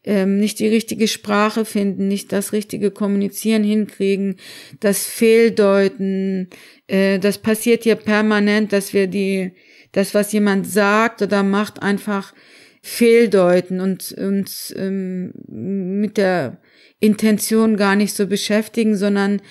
[0.04, 4.36] ähm, nicht die richtige Sprache finden, nicht das richtige Kommunizieren hinkriegen,
[4.78, 6.48] das Fehldeuten,
[6.86, 9.52] äh, das passiert hier permanent, dass wir die,
[9.90, 12.32] das, was jemand sagt oder macht, einfach
[12.80, 16.58] fehldeuten und uns ähm, mit der
[17.00, 19.42] Intention gar nicht so beschäftigen, sondern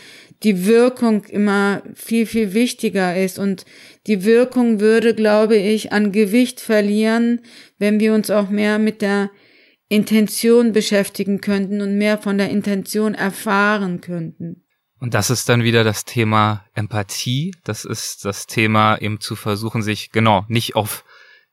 [0.43, 3.37] die Wirkung immer viel, viel wichtiger ist.
[3.37, 3.65] Und
[4.07, 7.41] die Wirkung würde, glaube ich, an Gewicht verlieren,
[7.77, 9.29] wenn wir uns auch mehr mit der
[9.89, 14.63] Intention beschäftigen könnten und mehr von der Intention erfahren könnten.
[14.99, 17.55] Und das ist dann wieder das Thema Empathie.
[17.63, 21.03] Das ist das Thema eben zu versuchen, sich genau nicht auf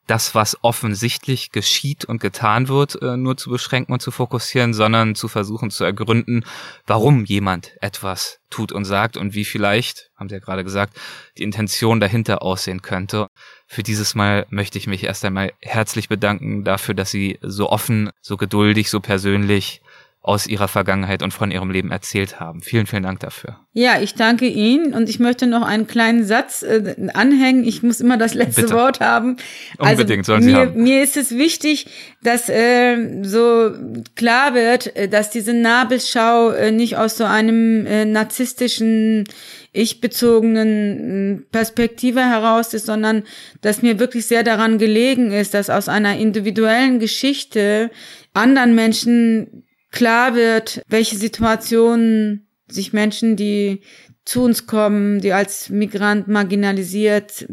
[0.08, 5.14] das, was offensichtlich geschieht und getan wird, äh, nur zu beschränken und zu fokussieren, sondern
[5.14, 6.44] zu versuchen zu ergründen,
[6.86, 10.98] warum jemand etwas tut und sagt und wie vielleicht, haben Sie ja gerade gesagt,
[11.36, 13.28] die Intention dahinter aussehen könnte.
[13.66, 18.10] Für dieses Mal möchte ich mich erst einmal herzlich bedanken dafür, dass Sie so offen,
[18.22, 19.82] so geduldig, so persönlich
[20.20, 22.60] aus ihrer Vergangenheit und von ihrem Leben erzählt haben.
[22.60, 23.60] Vielen, vielen Dank dafür.
[23.72, 27.62] Ja, ich danke Ihnen und ich möchte noch einen kleinen Satz äh, anhängen.
[27.64, 28.74] Ich muss immer das letzte Bitte.
[28.74, 29.36] Wort haben.
[29.78, 30.82] Also Unbedingt sollen Sie mir, haben.
[30.82, 31.86] Mir ist es wichtig,
[32.22, 33.70] dass äh, so
[34.16, 39.24] klar wird, äh, dass diese Nabelschau äh, nicht aus so einem äh, narzisstischen
[39.72, 43.22] ich-bezogenen Perspektive heraus ist, sondern
[43.60, 47.90] dass mir wirklich sehr daran gelegen ist, dass aus einer individuellen Geschichte
[48.34, 53.82] anderen Menschen klar wird, welche Situationen sich Menschen, die
[54.24, 57.46] zu uns kommen, die als Migrant marginalisiert,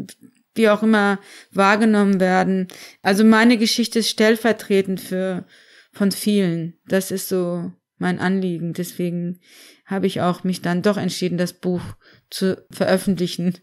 [0.54, 1.18] wie auch immer
[1.52, 2.68] wahrgenommen werden.
[3.02, 5.46] Also meine Geschichte ist stellvertretend für
[5.92, 6.74] von vielen.
[6.86, 8.74] Das ist so mein Anliegen.
[8.74, 9.40] Deswegen
[9.86, 11.80] habe ich auch mich dann doch entschieden, das Buch
[12.28, 13.58] zu veröffentlichen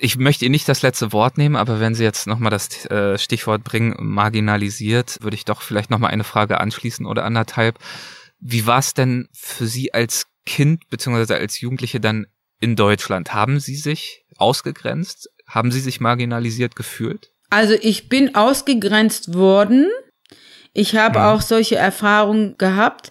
[0.00, 3.18] ich möchte Ihnen nicht das letzte Wort nehmen, aber wenn Sie jetzt nochmal das äh,
[3.18, 7.78] Stichwort bringen, marginalisiert, würde ich doch vielleicht nochmal eine Frage anschließen oder anderthalb.
[8.40, 12.26] Wie war es denn für Sie als Kind beziehungsweise als Jugendliche dann
[12.60, 13.34] in Deutschland?
[13.34, 15.30] Haben Sie sich ausgegrenzt?
[15.46, 17.32] Haben Sie sich marginalisiert gefühlt?
[17.50, 19.88] Also ich bin ausgegrenzt worden.
[20.74, 21.32] Ich habe ja.
[21.32, 23.10] auch solche Erfahrungen gehabt.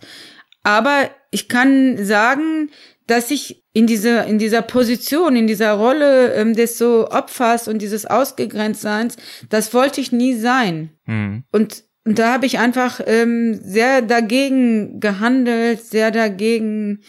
[0.63, 2.69] Aber ich kann sagen,
[3.07, 7.81] dass ich in dieser, in dieser Position, in dieser Rolle ähm, des so Opfers und
[7.81, 9.15] dieses Ausgegrenztseins,
[9.49, 10.91] das wollte ich nie sein.
[11.05, 11.43] Mhm.
[11.51, 17.01] Und, und da habe ich einfach ähm, sehr dagegen gehandelt, sehr dagegen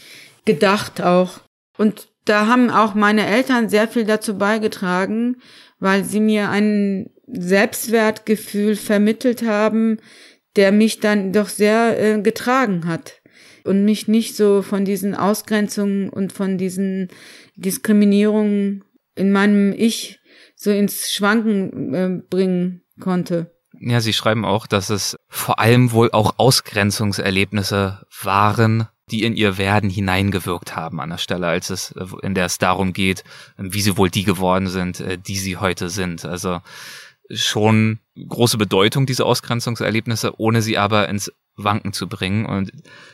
[0.44, 1.40] gedacht auch.
[1.76, 5.36] Und da haben auch meine Eltern sehr viel dazu beigetragen,
[5.80, 9.98] weil sie mir ein Selbstwertgefühl vermittelt haben,
[10.56, 13.17] der mich dann doch sehr äh, getragen hat
[13.68, 17.08] und mich nicht so von diesen Ausgrenzungen und von diesen
[17.54, 20.18] Diskriminierungen in meinem Ich
[20.56, 23.52] so ins Schwanken äh, bringen konnte.
[23.80, 29.56] Ja, Sie schreiben auch, dass es vor allem wohl auch Ausgrenzungserlebnisse waren, die in ihr
[29.56, 33.24] Werden hineingewirkt haben an der Stelle, als es, in der es darum geht,
[33.56, 36.24] wie sie wohl die geworden sind, äh, die sie heute sind.
[36.24, 36.60] Also
[37.30, 42.46] schon große Bedeutung, diese Ausgrenzungserlebnisse, ohne sie aber ins Wanken zu bringen.
[42.46, 42.72] Und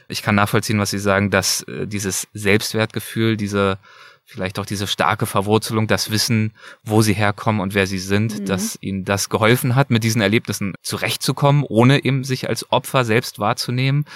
[0.09, 3.79] ich kann nachvollziehen, was Sie sagen, dass äh, dieses Selbstwertgefühl, diese
[4.27, 8.47] vielleicht auch diese starke Verwurzelung, das Wissen, wo sie herkommen und wer sie sind, mhm.
[8.47, 13.39] dass ihnen das geholfen hat, mit diesen Erlebnissen zurechtzukommen, ohne eben sich als Opfer selbst
[13.39, 14.07] wahrzunehmen.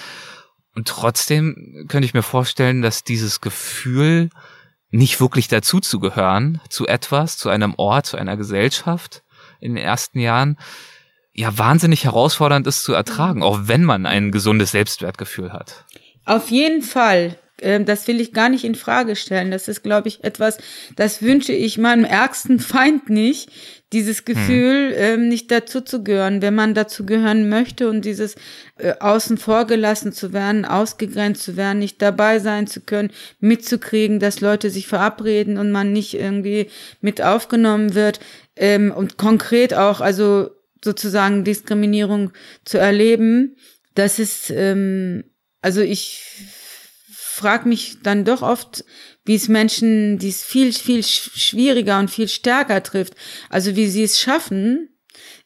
[0.75, 4.31] Und trotzdem könnte ich mir vorstellen, dass dieses Gefühl,
[4.91, 9.23] nicht wirklich dazuzugehören, zu etwas, zu einem Ort, zu einer Gesellschaft
[9.61, 10.57] in den ersten Jahren,
[11.39, 15.85] ja wahnsinnig herausfordernd ist zu ertragen, auch wenn man ein gesundes Selbstwertgefühl hat.
[16.25, 17.39] Auf jeden Fall.
[17.61, 19.51] Ähm, das will ich gar nicht in Frage stellen.
[19.51, 20.59] Das ist, glaube ich, etwas,
[20.97, 23.51] das wünsche ich meinem ärgsten Feind nicht.
[23.95, 25.29] Dieses Gefühl, hm.
[25.29, 28.35] nicht dazu zu gehören, wenn man dazu gehören möchte und dieses
[28.77, 34.21] äh, außen vor gelassen zu werden, ausgegrenzt zu werden, nicht dabei sein zu können, mitzukriegen,
[34.21, 36.69] dass Leute sich verabreden und man nicht irgendwie
[37.01, 38.21] mit aufgenommen wird
[38.59, 40.51] ähm, und konkret auch, also
[40.85, 42.33] sozusagen Diskriminierung
[42.65, 43.57] zu erleben.
[43.95, 45.25] Das ist, ähm,
[45.61, 46.23] also ich
[47.11, 48.85] frage mich dann doch oft,
[49.25, 53.15] wie es Menschen, die es viel, viel schwieriger und viel stärker trifft,
[53.49, 54.98] also wie sie es schaffen.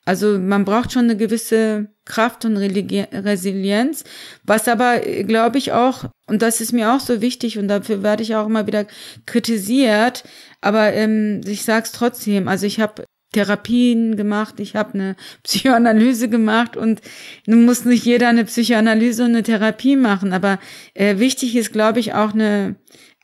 [0.04, 4.02] Also man braucht schon eine gewisse Kraft und Resilienz,
[4.42, 8.24] was aber, glaube ich, auch, und das ist mir auch so wichtig und dafür werde
[8.24, 8.86] ich auch immer wieder
[9.26, 10.24] kritisiert,
[10.60, 16.28] aber ähm, ich sage es trotzdem, also ich habe Therapien gemacht, ich habe eine Psychoanalyse
[16.28, 17.00] gemacht und
[17.46, 20.58] nun muss nicht jeder eine Psychoanalyse und eine Therapie machen, aber
[20.94, 22.74] äh, wichtig ist, glaube ich, auch eine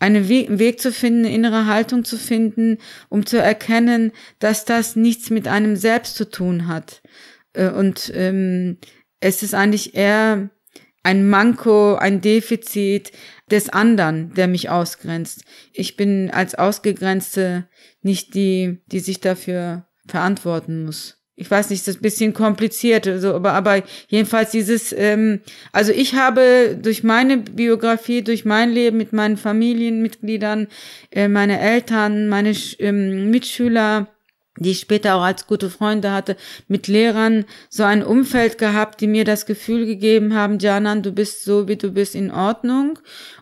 [0.00, 2.78] einen Weg, zu finden, eine innere Haltung zu finden,
[3.08, 7.02] um zu erkennen, dass das nichts mit einem selbst zu tun hat.
[7.52, 8.78] Äh, und ähm,
[9.20, 10.50] es ist eigentlich eher
[11.02, 13.12] ein Manko, ein Defizit
[13.50, 15.44] des anderen, der mich ausgrenzt.
[15.72, 17.68] Ich bin als Ausgegrenzte
[18.02, 21.17] nicht die, die sich dafür verantworten muss.
[21.38, 25.40] Ich weiß nicht, das ist ein bisschen kompliziert, also, aber, aber jedenfalls dieses, ähm,
[25.72, 30.66] also ich habe durch meine Biografie, durch mein Leben mit meinen Familienmitgliedern,
[31.12, 34.08] äh, meine Eltern, meine ähm, Mitschüler,
[34.58, 36.36] die ich später auch als gute Freunde hatte,
[36.66, 41.44] mit Lehrern so ein Umfeld gehabt, die mir das Gefühl gegeben haben, Janan, du bist
[41.44, 42.98] so, wie du bist, in Ordnung.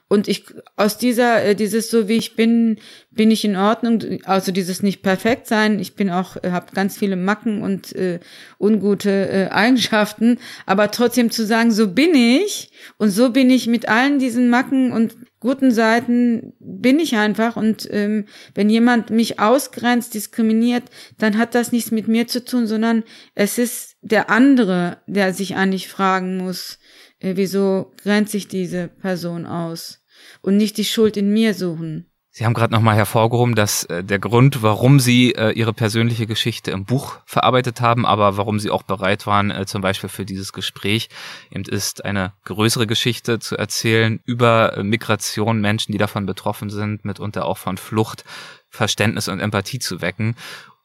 [0.09, 0.44] Und ich
[0.76, 2.78] aus dieser äh, dieses so wie ich bin
[3.11, 4.02] bin ich in Ordnung.
[4.24, 5.80] Also dieses nicht perfekt sein.
[5.80, 8.20] Ich bin auch äh, habe ganz viele Macken und äh,
[8.61, 13.88] ungute äh, Eigenschaften, aber trotzdem zu sagen, so bin ich und so bin ich mit
[13.88, 20.14] allen diesen Macken und guten Seiten bin ich einfach und ähm, wenn jemand mich ausgrenzt,
[20.14, 20.84] diskriminiert,
[21.18, 23.04] dann hat das nichts mit mir zu tun, sondern
[23.34, 26.78] es ist der andere, der sich eigentlich fragen muss,
[27.20, 30.02] wieso grenze ich diese Person aus
[30.42, 32.10] und nicht die Schuld in mir suchen.
[32.30, 36.70] Sie haben gerade nochmal hervorgehoben, dass äh, der Grund, warum Sie äh, Ihre persönliche Geschichte
[36.70, 40.52] im Buch verarbeitet haben, aber warum Sie auch bereit waren, äh, zum Beispiel für dieses
[40.52, 41.08] Gespräch,
[41.50, 47.06] eben ist, eine größere Geschichte zu erzählen über äh, Migration, Menschen, die davon betroffen sind,
[47.06, 48.26] mitunter auch von Flucht,
[48.68, 50.36] Verständnis und Empathie zu wecken.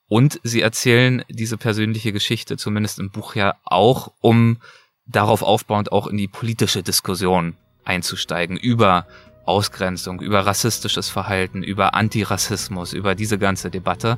[0.07, 4.61] Und Sie erzählen diese persönliche Geschichte zumindest im Buch ja auch, um
[5.05, 9.05] darauf aufbauend auch in die politische Diskussion einzusteigen über
[9.45, 14.17] Ausgrenzung, über rassistisches Verhalten, über Antirassismus, über diese ganze Debatte.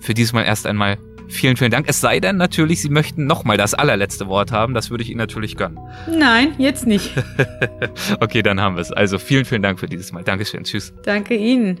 [0.00, 0.98] Für diesmal erst einmal
[1.28, 1.88] vielen, vielen Dank.
[1.88, 4.74] Es sei denn natürlich, Sie möchten nochmal das allerletzte Wort haben.
[4.74, 5.78] Das würde ich Ihnen natürlich gönnen.
[6.10, 7.12] Nein, jetzt nicht.
[8.20, 8.92] okay, dann haben wir es.
[8.92, 10.24] Also vielen, vielen Dank für dieses Mal.
[10.24, 10.64] Dankeschön.
[10.64, 10.92] Tschüss.
[11.04, 11.80] Danke Ihnen.